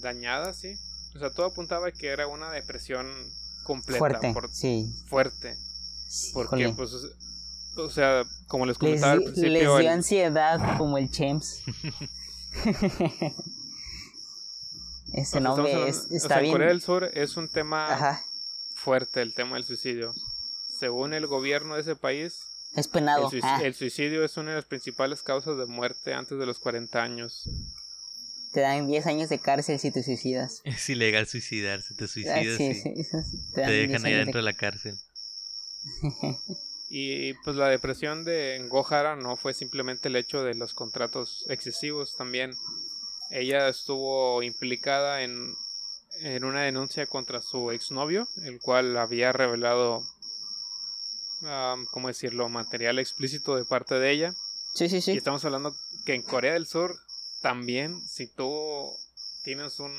[0.00, 0.78] Dañada, sí.
[1.16, 3.06] O sea, todo apuntaba que era una depresión
[3.64, 3.98] completa.
[3.98, 4.34] Fuerte.
[4.52, 4.86] sí.
[5.08, 5.56] Fuerte.
[6.34, 6.92] Porque, pues,
[7.76, 9.50] o sea, como les comentaba al principio.
[9.50, 11.62] Les dio ansiedad como el Champs.
[15.12, 16.52] Ese nombre es, está bien.
[16.52, 18.20] Corea del Sur es un tema
[18.74, 20.14] fuerte, el tema del suicidio.
[20.78, 22.42] Según el gobierno de ese país,
[22.74, 23.30] es penado.
[23.42, 23.60] Ah.
[23.62, 27.48] El suicidio, es una de las principales causas de muerte antes de los 40 años.
[28.56, 30.62] Te dan 10 años de cárcel si te suicidas.
[30.64, 33.04] Es ilegal suicidarse, te suicidas y
[33.52, 34.96] te, dejan ahí dentro de la cárcel.
[36.88, 42.16] y pues la depresión de Gohara no fue simplemente el hecho de los contratos excesivos
[42.16, 42.54] también.
[43.30, 45.54] Ella estuvo implicada en,
[46.22, 50.02] en una denuncia contra su exnovio, el cual había revelado,
[51.90, 54.34] ¿cómo decirlo?, material explícito de parte de ella.
[54.72, 55.12] Sí, sí, sí.
[55.12, 55.76] Y estamos hablando
[56.06, 56.96] que en Corea del Sur
[57.46, 58.92] también, si tú
[59.44, 59.92] tienes un...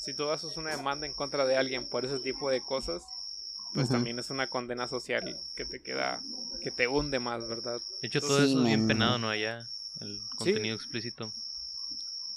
[0.00, 3.02] Si tú haces una demanda en contra de alguien por ese tipo de cosas,
[3.74, 6.22] pues también es una condena social que te queda,
[6.62, 7.78] que te hunde más, ¿verdad?
[8.00, 9.28] De hecho, todo eso es bien penado, ¿no?
[9.28, 9.60] Allá,
[10.00, 11.30] el contenido explícito.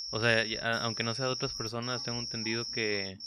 [0.10, 0.44] O sea,
[0.82, 3.18] aunque no sea de otras personas, tengo entendido que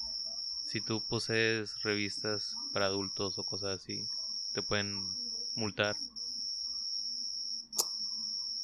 [0.67, 4.07] si tú posees revistas para adultos o cosas así,
[4.53, 4.95] te pueden
[5.55, 5.97] multar.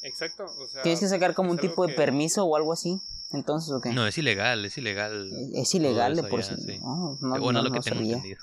[0.01, 2.99] Exacto, o sea, Tienes que sacar como un tipo de permiso o algo así.
[3.31, 3.91] Entonces, ¿o qué?
[3.91, 5.31] No, es ilegal, es ilegal.
[5.53, 6.53] Es ilegal de por sí.
[6.81, 8.39] Oh, no, bueno, lo que tengo entendido.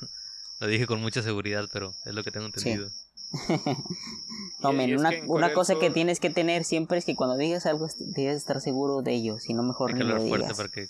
[0.61, 2.89] Lo dije con mucha seguridad, pero es lo que tengo entendido.
[4.63, 7.87] no, men, una, una cosa que tienes que tener siempre es que cuando digas algo
[7.99, 10.87] debes estar seguro de ello, si no mejor Hay que lo fuerte para que,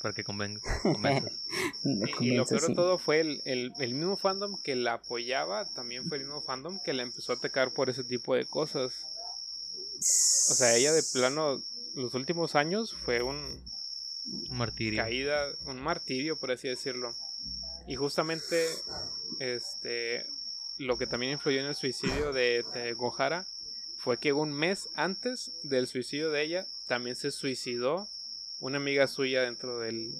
[0.00, 0.62] para que convenzas.
[2.20, 6.08] y, lo peor de todo fue el, el, el, mismo fandom que la apoyaba, también
[6.08, 8.92] fue el mismo fandom que la empezó a atacar por ese tipo de cosas.
[10.50, 11.62] O sea, ella de plano,
[11.94, 13.36] los últimos años fue un...
[14.50, 15.02] Un martirio.
[15.02, 17.14] Caída, un martirio, por así decirlo.
[17.86, 18.66] Y justamente
[19.38, 20.26] este
[20.78, 23.46] lo que también influyó en el suicidio de, Gohara
[23.98, 28.06] fue que un mes antes del suicidio de ella también se suicidó
[28.60, 30.12] una amiga suya dentro del,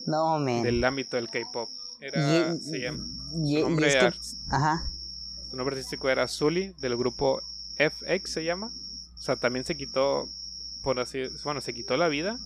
[0.63, 1.71] del ámbito del K-pop.
[2.01, 4.13] Era, se llama, su nombre,
[5.51, 7.41] su nombre artístico era Zully del grupo
[7.77, 8.71] FX se llama.
[9.27, 10.29] O sea, también se quitó,
[10.83, 12.39] por así, bueno, se quitó la vida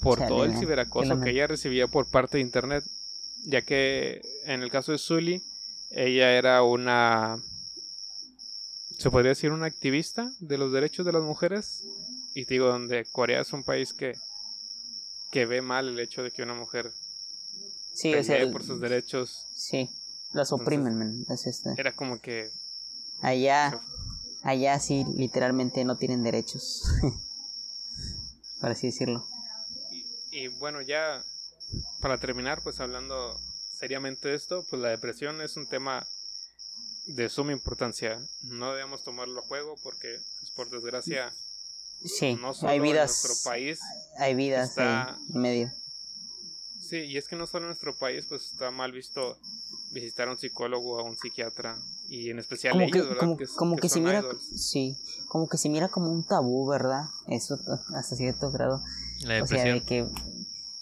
[0.00, 2.84] por todo el ciberacoso que ella recibía por parte de internet
[3.46, 5.42] ya que en el caso de Sully,
[5.90, 7.40] ella era una,
[8.98, 11.84] se podría decir una activista de los derechos de las mujeres,
[12.34, 14.14] y digo, donde Corea es un país que,
[15.30, 16.92] que ve mal el hecho de que una mujer
[17.94, 18.12] sí,
[18.52, 19.46] por sus derechos.
[19.54, 19.88] Sí,
[20.32, 21.70] las oprimen, es este.
[21.78, 22.50] Era como que...
[23.22, 23.80] Allá,
[24.46, 26.84] allá sí, literalmente no tienen derechos,
[28.60, 29.26] por así decirlo.
[30.30, 31.24] y bueno, ya
[32.00, 33.38] para terminar, pues hablando
[33.76, 36.06] seriamente de esto, pues la depresión es un tema
[37.06, 38.20] de suma importancia.
[38.42, 41.32] No debemos tomarlo a juego porque, pues, por desgracia,
[42.04, 43.80] sí, no solo hay vidas, en nuestro país
[44.18, 45.72] hay vidas en medio.
[46.80, 49.36] Sí, y es que no solo en nuestro país, pues está mal visto
[49.90, 51.76] visitar a un psicólogo o a un psiquiatra
[52.08, 54.96] y en especial como ellos, que, Como que, como que se mira, sí,
[55.28, 57.04] como que se mira como un tabú, ¿verdad?
[57.28, 57.58] Eso
[57.94, 58.80] hasta cierto grado.
[59.22, 59.76] La depresión.
[59.76, 60.08] O sea, que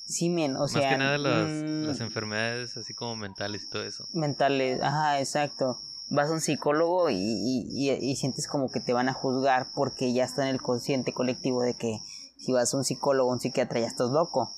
[0.07, 0.83] Sí, men, o sea...
[0.83, 4.07] Más que nada las, mm, las enfermedades así como mentales y todo eso.
[4.13, 5.79] Mentales, ajá, exacto.
[6.11, 10.13] Vas a un psicólogo y, y, y, sientes como que te van a juzgar porque
[10.13, 12.01] ya está en el consciente colectivo de que
[12.37, 14.55] si vas a un psicólogo o un psiquiatra ya estás loco.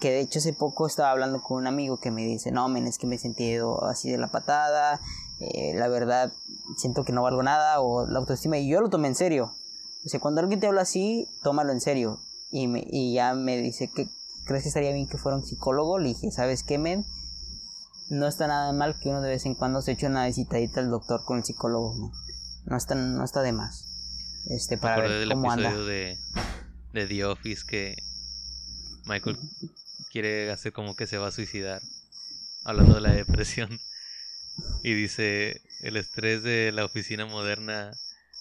[0.00, 2.86] Que de hecho hace poco estaba hablando con un amigo que me dice, no, men,
[2.86, 4.98] es que me he sentido así de la patada,
[5.40, 6.32] eh, la verdad
[6.76, 9.52] siento que no valgo nada o la autoestima y yo lo tomé en serio.
[10.04, 12.20] O sea, cuando alguien te habla así, tómalo en serio.
[12.50, 14.08] Y, me, y ya me dice que
[14.44, 15.98] ¿crees que estaría bien que fuera un psicólogo?
[15.98, 17.04] Le dije, ¿sabes qué, men?
[18.10, 20.90] No está nada mal que uno de vez en cuando se eche una visitadita al
[20.90, 22.12] doctor con el psicólogo, ¿no?
[22.66, 23.86] No está, no está de más.
[24.46, 26.18] Este, para ver del cómo episodio De,
[26.92, 27.96] de The Office que
[29.06, 29.38] Michael
[30.10, 31.80] quiere hacer como que se va a suicidar,
[32.62, 33.80] hablando de la depresión.
[34.82, 37.92] Y dice, el estrés de la oficina moderna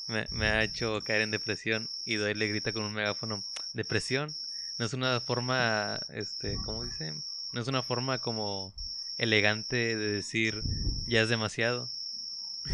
[0.07, 3.43] me, me ha hecho caer en depresión y Dwight le grita con un megáfono,
[3.73, 4.35] depresión
[4.79, 7.13] no es una forma, este, ¿cómo dice?
[7.51, 8.73] No es una forma como
[9.17, 10.61] elegante de decir
[11.07, 11.89] ya es demasiado.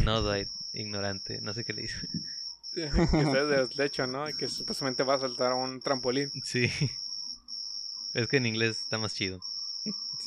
[0.06, 1.98] No, Dwight, ignorante, no sé qué le dice.
[2.74, 4.26] que estés de deslecho, ¿no?
[4.38, 6.32] Que supuestamente va a saltar a un trampolín.
[6.44, 6.72] Sí.
[8.14, 9.40] Es que en inglés está más chido.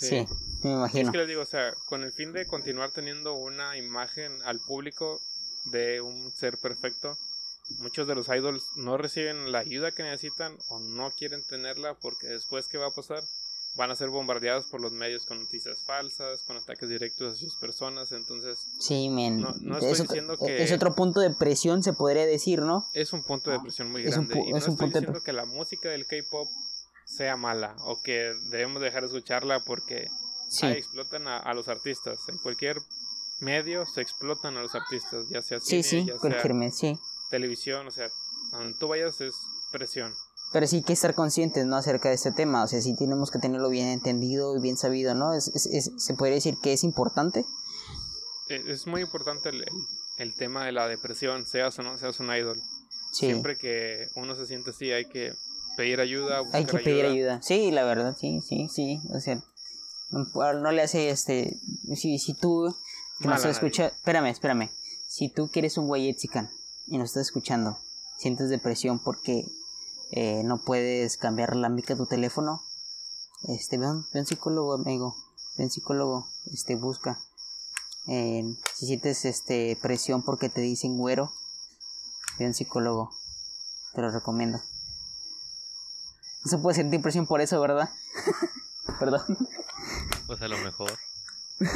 [0.08, 0.16] Sí,
[0.62, 1.12] me Es imagino.
[1.12, 5.20] que les digo, o sea, con el fin de continuar teniendo una imagen al público
[5.66, 7.16] de un ser perfecto,
[7.78, 12.26] muchos de los idols no reciben la ayuda que necesitan o no quieren tenerla porque
[12.26, 13.22] después, ¿qué va a pasar?
[13.74, 17.56] Van a ser bombardeados por los medios con noticias falsas, con ataques directos a sus
[17.56, 19.40] personas, entonces Sí, men.
[19.40, 22.60] No- no estoy es, otro, diciendo que- es otro punto de presión, se podría decir,
[22.60, 22.86] ¿no?
[22.92, 24.34] es un punto de presión muy Es un grande.
[24.34, 26.50] pu- y no es un estoy punto de diciendo que la música del K-pop
[27.16, 30.08] sea mala o que debemos dejar de escucharla porque
[30.48, 30.66] Sí.
[30.66, 32.18] Explotan a, a los artistas.
[32.28, 32.76] En cualquier
[33.40, 36.98] medio se explotan a los artistas, ya sea cine, sí, ya sea sí.
[37.30, 38.10] televisión, o sea,
[38.50, 39.34] donde tú vayas es
[39.70, 40.12] presión.
[40.52, 41.76] Pero sí hay que estar conscientes, ¿no?
[41.76, 42.62] Acerca de este tema.
[42.64, 45.32] O sea, sí tenemos que tenerlo bien entendido y bien sabido, ¿no?
[45.32, 47.46] Es, es- es- se podría decir que es importante.
[48.50, 49.86] Eh, Es muy importante el, el-
[50.18, 52.60] el tema de la depresión, seas o no seas un idol.
[53.12, 53.26] Sí.
[53.28, 55.32] Siempre que uno se siente así hay que
[55.76, 57.42] pedir ayuda, buscar Hay que pedir ayuda.
[57.42, 59.00] Sí, la verdad, sí, sí, sí.
[59.14, 59.42] O sea,
[60.10, 61.58] no, no le hace este.
[61.94, 62.74] Si, si tú
[63.20, 63.94] que nos estás escuchando.
[63.94, 64.70] Espérame, espérame.
[65.06, 67.78] Si tú que eres un güey y nos estás escuchando,
[68.18, 69.46] sientes depresión porque
[70.10, 72.62] eh, no puedes cambiar la mica de tu teléfono,
[73.48, 75.14] este, ve un, ve un psicólogo, amigo.
[75.56, 77.18] Ve un psicólogo, este, busca.
[78.08, 78.42] Eh,
[78.74, 81.32] si sientes este presión porque te dicen güero,
[82.38, 83.10] ve un psicólogo.
[83.94, 84.60] Te lo recomiendo.
[86.44, 87.88] No se puede sentir presión por eso, ¿verdad?
[89.00, 89.22] Perdón.
[90.26, 90.90] Pues a lo mejor.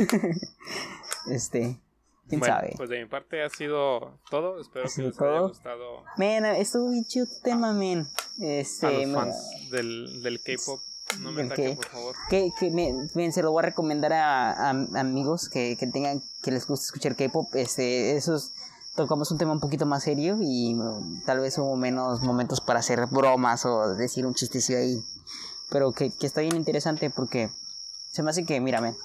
[1.31, 1.81] Este.
[2.29, 2.75] ¿Quién Bueno, sabe?
[2.77, 4.61] pues de mi parte ha sido todo.
[4.61, 8.07] Espero ¿Ha que les haya gustado Men, estuvo bien chido tu tema, men.
[8.41, 8.87] Este.
[8.87, 9.37] a los fans
[9.71, 10.81] del, del K-pop.
[11.21, 12.17] No me ¿Del ataquen, por favor.
[12.29, 15.87] que, que me, men, se lo voy a recomendar a, a- a amigos que, que
[15.87, 17.55] tengan, que les guste escuchar K-pop.
[17.55, 18.53] Este, esos
[18.97, 22.81] tocamos un tema un poquito más serio y mm, tal vez hubo menos momentos para
[22.81, 25.05] hacer bromas o decir un chistecillo ahí.
[25.71, 27.51] Pero que, que está bien interesante porque
[28.11, 28.97] se me hace que, mira, men,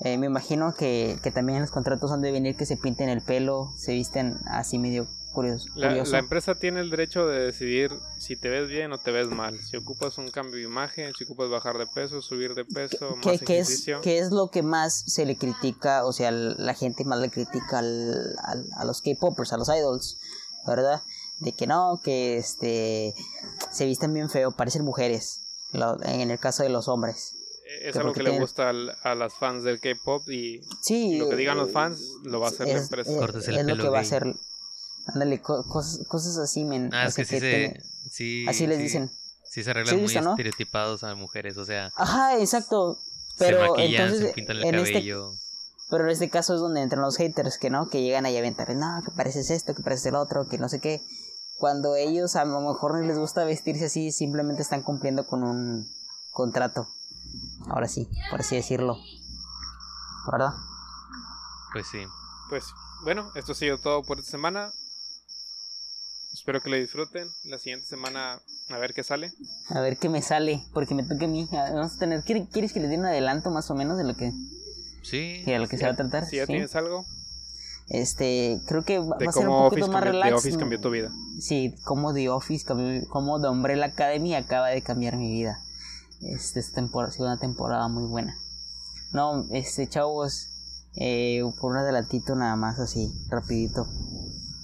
[0.00, 3.22] eh, me imagino que, que también los contratos han de venir que se pinten el
[3.22, 5.68] pelo, se visten así medio curioso.
[5.74, 9.58] La, empresa tiene el derecho de decidir si te ves bien o te ves mal.
[9.60, 13.28] Si ocupas un cambio de imagen, si ocupas bajar de peso, subir de peso, ¿Qué,
[13.30, 14.00] más qué es, ejercicio.
[14.00, 16.06] qué es lo que más se le critica?
[16.06, 20.18] O sea, la gente más le critica al, al- a los K-popers, a los idols,
[20.66, 21.02] ¿verdad?
[21.40, 23.12] De que no, que este
[23.70, 25.40] se visten bien feo, parecen mujeres,
[25.72, 27.34] lo- en el caso de los hombres.
[27.82, 31.16] Es que algo que le gusta al- a las fans del K-pop y Sí.
[31.18, 33.10] lo que digan los eh, fans lo va a hacer la es, empresa.
[33.16, 34.36] Cortes el es lo que va a hacer.
[35.06, 36.90] Ándale, co- cosas, cosas así, men.
[36.94, 37.40] Ah, es que sí se.
[37.40, 39.10] tiene- Sí, así les sí- dicen.
[39.44, 40.30] Sí se arreglan ¿Sí muy no?
[40.30, 42.98] estereotipados a mujeres, o sea, Ajá, exacto.
[43.38, 45.02] Pero se maquillan, entonces, se pintan el en este.
[45.90, 48.40] Pero en este caso es donde entran los haters, que no, que llegan ahí a
[48.40, 51.02] aventar, no, que pareces esto, que pareces el otro, que no sé qué.
[51.58, 55.88] Cuando ellos a lo mejor no les gusta vestirse así, simplemente están cumpliendo con un
[56.32, 56.88] contrato.
[57.68, 58.96] Ahora sí, por así decirlo.
[60.30, 60.50] ¿Verdad?
[61.72, 62.04] Pues sí.
[62.48, 62.64] Pues
[63.04, 64.72] bueno, esto ha sido todo por esta semana.
[66.34, 67.28] Espero que lo disfruten.
[67.44, 69.32] La siguiente semana a ver qué sale.
[69.70, 71.48] A ver qué me sale, porque me toca a mí.
[71.50, 74.14] Vamos a tener, ¿quiere- ¿Quieres que les dé un adelanto más o menos de lo
[74.16, 74.32] que,
[75.02, 75.42] Sí.
[75.44, 76.26] de lo que se va a tratar?
[76.26, 76.52] Si ya Sí.
[76.52, 77.06] tienes algo
[77.90, 80.30] Este, creo que va, de va a ser un poquito más relax.
[80.30, 81.10] The Office cambió tu vida.
[81.38, 85.60] Sí, como The Office, cambió- como The Umbrella Academy acaba de cambiar mi vida.
[86.22, 88.38] Este, esta temporada, ha sido una temporada muy buena.
[89.12, 90.48] No, este, chavos,
[90.96, 93.86] eh, por un adelantito nada más así, rapidito.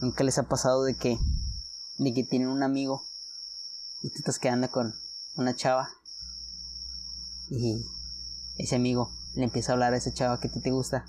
[0.01, 1.19] ¿Nunca les ha pasado de que,
[2.01, 3.05] de que tienen un amigo
[4.03, 4.95] y tú estás quedando con
[5.37, 5.89] una chava
[7.51, 7.85] y
[8.57, 11.05] ese amigo le empieza a hablar a esa chava que a ti te gusta?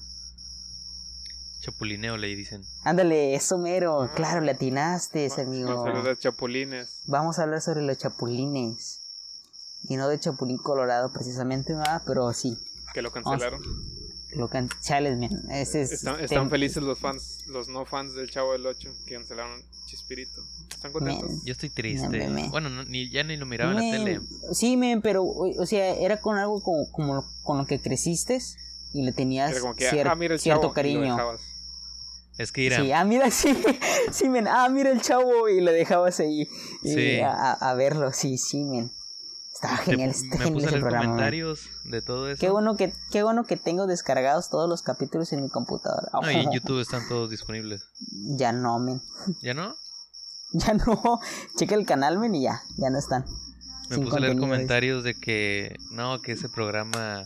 [1.62, 2.64] Chapulineo le dicen.
[2.84, 5.70] Ándale, eso mero, claro, le atinaste, ese amigo.
[5.70, 7.02] Vamos a hablar de chapulines.
[7.06, 9.00] Vamos a hablar sobre los chapulines.
[9.84, 12.02] Y no de chapulín colorado precisamente, ¿verdad?
[12.06, 12.58] pero sí.
[12.94, 13.62] Que lo cancelaron.
[14.34, 14.70] Lo can...
[14.82, 15.52] Chales, man.
[15.52, 19.16] Ese es Están, están felices los fans, los no fans del Chavo del 8 que
[19.16, 20.42] cancelaron Chispirito.
[20.72, 21.30] ¿Están contentos?
[21.30, 21.42] Men.
[21.46, 22.08] Yo estoy triste.
[22.10, 24.22] Me- me- Bueno, no, ni, ya ni lo miraba en la tele.
[24.54, 27.80] Sí, men, pero, o o sea, era con algo como, como lo- con lo que
[27.80, 28.40] creciste
[28.94, 30.68] y le tenías Era que, cier- ah, mira el cierto chavo.
[30.68, 31.02] y lo cariño.
[31.02, 31.42] dejabas.
[32.38, 32.78] Es que irá.
[32.82, 33.56] Sí, ah, mira, sí,
[34.12, 36.48] sí, men, ah, mira el chavo y lo dejabas ahí
[36.84, 37.20] y Sí.
[37.20, 38.92] a, a- verlo, sí, sí, men.
[39.54, 40.98] Está genial, Te- está me genial puse ese programa.
[41.04, 41.10] man.
[41.12, 42.40] comentarios de todo eso.
[42.40, 46.08] Qué bueno que qué bueno que tengo descargados todos los capítulos en mi computadora.
[46.14, 47.84] No, y en YouTube están todos disponibles.
[48.38, 49.02] Ya no, men.
[49.44, 49.76] ¿Ya no?
[50.54, 51.20] Ya no.
[51.58, 53.26] Checa el canal, men, y ya, ya no están.
[53.89, 57.26] Me puse a leer comentarios de que no, que ese programa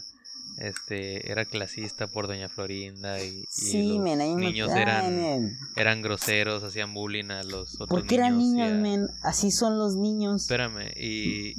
[0.58, 5.58] este era clasista por Doña Florinda y, y Sí, los men, niños Ay, eran men.
[5.76, 9.08] eran groseros, hacían bullying a los otros ¿Por qué eran niños a- men?
[9.22, 10.44] Así son los niños.
[10.44, 11.56] Espérame, y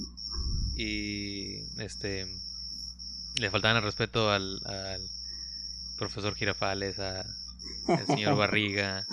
[0.76, 2.26] y este
[3.38, 5.02] le faltaban el respeto al, al
[5.98, 7.20] profesor Girafales, a
[7.88, 9.06] el señor Barriga,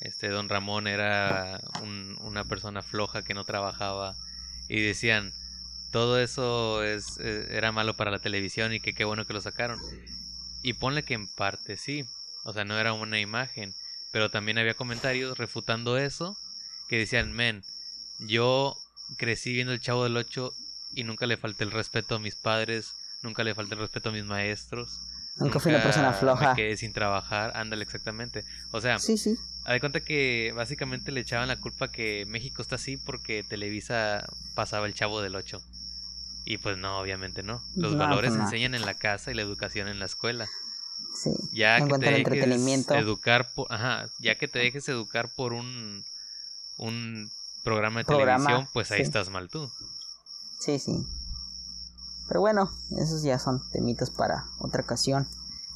[0.00, 4.14] este don Ramón era un- una persona floja que no trabajaba
[4.68, 5.32] y decían
[5.92, 9.40] todo eso es eh, era malo para la televisión y que qué bueno que lo
[9.40, 9.78] sacaron
[10.62, 12.04] y ponle que en parte sí
[12.44, 13.74] o sea no era una imagen
[14.12, 16.36] pero también había comentarios refutando eso
[16.88, 17.62] que decían men
[18.18, 18.76] yo
[19.16, 20.52] crecí viendo el Chavo del Ocho
[20.92, 24.12] y nunca le falté el respeto a mis padres nunca le falté el respeto a
[24.12, 24.98] mis maestros
[25.36, 26.50] Nunca fui una persona floja.
[26.50, 29.36] me quedé sin trabajar ándale exactamente o sea Sí, sí.
[29.64, 34.24] Haz de cuenta que básicamente le echaban la culpa que México está así porque Televisa
[34.54, 35.60] pasaba el chavo del 8.
[36.44, 37.60] Y pues no, obviamente no.
[37.74, 38.44] Los No, valores pues se no.
[38.44, 40.46] enseñan en la casa y la educación en la escuela.
[41.20, 41.30] Sí.
[41.52, 46.04] Ya En que te dejes educar por, ajá, ya que te dejes educar por un
[46.76, 47.28] un
[47.64, 49.02] programa de Programa, televisión, pues ahí sí.
[49.02, 49.68] estás mal tú.
[50.60, 50.92] Sí, sí.
[52.28, 55.26] Pero bueno, esos ya son temitas para otra ocasión.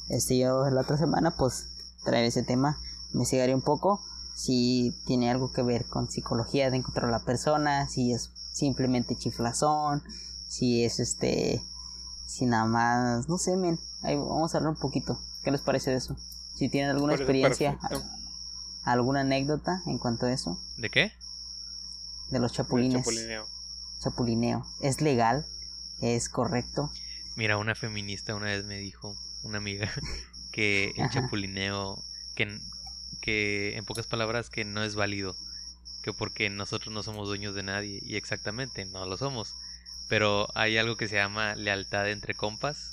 [0.09, 1.67] Este yo la otra semana pues
[2.03, 2.77] traeré ese tema,
[3.13, 4.01] investigaré un poco
[4.35, 9.15] si tiene algo que ver con psicología de encontrar a la persona, si es simplemente
[9.15, 10.03] chiflazón,
[10.47, 11.61] si es este
[12.25, 15.19] si nada más, no sé, men, ahí vamos a hablar un poquito.
[15.43, 16.15] ¿Qué les parece de eso?
[16.55, 17.77] Si tienen alguna experiencia,
[18.83, 21.11] alguna anécdota en cuanto a eso ¿De qué?
[22.29, 23.45] de los chapulines, chapulineo.
[23.99, 25.45] chapulineo, ¿es legal?
[26.01, 26.91] ¿Es correcto?
[27.35, 29.89] Mira, una feminista una vez me dijo, una amiga,
[30.51, 31.21] que el Ajá.
[31.21, 32.03] chapulineo,
[32.35, 32.59] que,
[33.21, 35.35] que en pocas palabras que no es válido,
[36.03, 39.53] que porque nosotros no somos dueños de nadie, y exactamente, no lo somos.
[40.09, 42.91] Pero hay algo que se llama lealtad entre compas,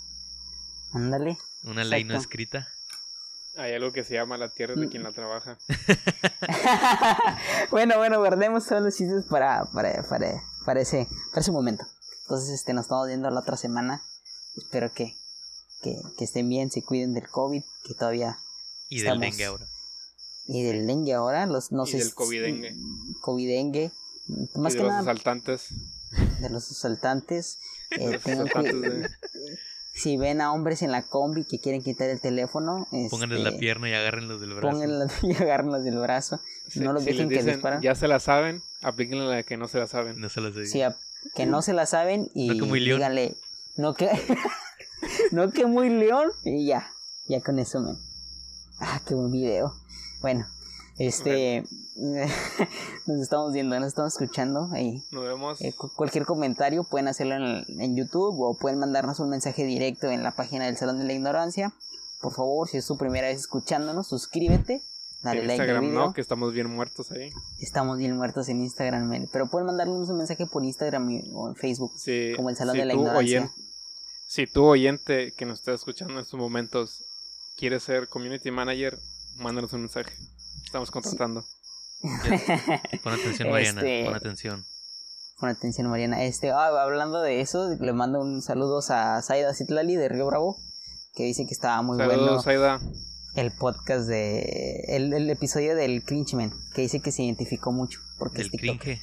[0.93, 1.37] Ándale.
[1.65, 2.69] una ley no escrita.
[3.57, 4.91] Hay algo que se llama la tierra de Mm.
[4.91, 5.59] quien la trabaja.
[7.73, 11.85] bueno, bueno, guardemos todos los chistes para, para, para, para, ese, para ese momento.
[12.29, 14.03] Entonces, este, nos estamos viendo la otra semana.
[14.55, 15.15] Espero que,
[15.83, 18.39] que, que estén bien, se cuiden del COVID, que todavía...
[18.91, 19.67] Y del dengue ahora.
[20.47, 22.77] Y del dengue ahora, los, no Y sé del covidengue.
[23.23, 23.93] Covidengue.
[24.57, 25.69] Más y que de los nada asaltantes.
[26.41, 27.59] de los asaltantes.
[27.91, 29.09] de Eh, los asaltantes de-
[29.95, 33.57] Si ven a hombres en la combi que quieren quitar el teléfono, Pónganles este, la
[33.59, 34.71] pierna y agárrenlos del brazo.
[34.71, 36.41] pónganla y agárrenlos del brazo.
[36.69, 37.81] Si- no los si dejen les que dicen, disparan.
[37.81, 40.21] Ya se la saben, aplíquenle la que no se la saben.
[40.21, 40.67] No se las digo.
[40.67, 40.95] Sí, a-
[41.35, 42.99] que no se la saben y No que muy león.
[42.99, 43.37] díganle,
[43.77, 44.09] no que,
[45.33, 46.91] no que muy león y ya,
[47.27, 47.97] ya con eso, men.
[48.81, 49.73] Ah, qué buen video.
[50.21, 50.47] Bueno,
[50.99, 51.65] este,
[53.07, 55.03] nos estamos viendo, nos estamos escuchando ahí.
[55.11, 55.61] Nos vemos.
[55.61, 60.09] Eh, cu- cualquier comentario pueden hacerlo en, en YouTube o pueden mandarnos un mensaje directo
[60.09, 61.73] en la página del Salón de la Ignorancia.
[62.21, 64.83] Por favor, si es su primera vez escuchándonos, suscríbete,
[65.23, 66.07] dale en like al Instagram video.
[66.07, 67.31] no, que estamos bien muertos ahí.
[67.61, 69.29] Estamos bien muertos en Instagram, men.
[69.33, 71.93] pero pueden mandarnos un mensaje por Instagram y- o en Facebook.
[71.99, 73.41] Si, Como el Salón si de la tú Ignorancia.
[73.43, 73.51] oyen-
[74.27, 77.05] si tú oyente que nos está escuchando en estos momentos
[77.57, 78.99] quieres ser community manager,
[79.37, 80.13] mándanos un mensaje.
[80.65, 81.45] Estamos contratando.
[83.03, 83.81] Pon atención, Mariana.
[83.81, 84.65] Este- Pon atención.
[85.41, 86.25] Pon atención, Mariana.
[86.25, 90.57] Este, ah, hablando de eso, le mando un saludos a Saida Citlali de Río Bravo,
[91.15, 92.81] que dice que estaba muy Saludos, bueno Aida.
[93.35, 94.85] El podcast de.
[94.89, 98.01] El, el episodio del Cringeman, que dice que se identificó mucho.
[98.19, 98.81] Porque Del es TikTok.
[98.81, 99.03] cringe.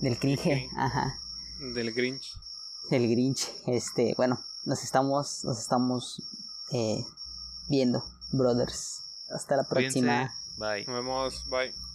[0.00, 0.70] Del cringe, Cringe.
[0.76, 1.18] ajá.
[1.74, 2.32] Del Grinch.
[2.90, 3.48] Del Grinch.
[3.66, 6.22] Este, bueno, nos estamos, nos estamos
[6.72, 7.04] eh,
[7.68, 8.02] viendo,
[8.32, 9.02] brothers.
[9.30, 10.00] Hasta la Cuídense.
[10.00, 10.34] próxima.
[10.56, 10.84] Bye.
[10.86, 11.44] Nos vemos.
[11.50, 11.89] Bye.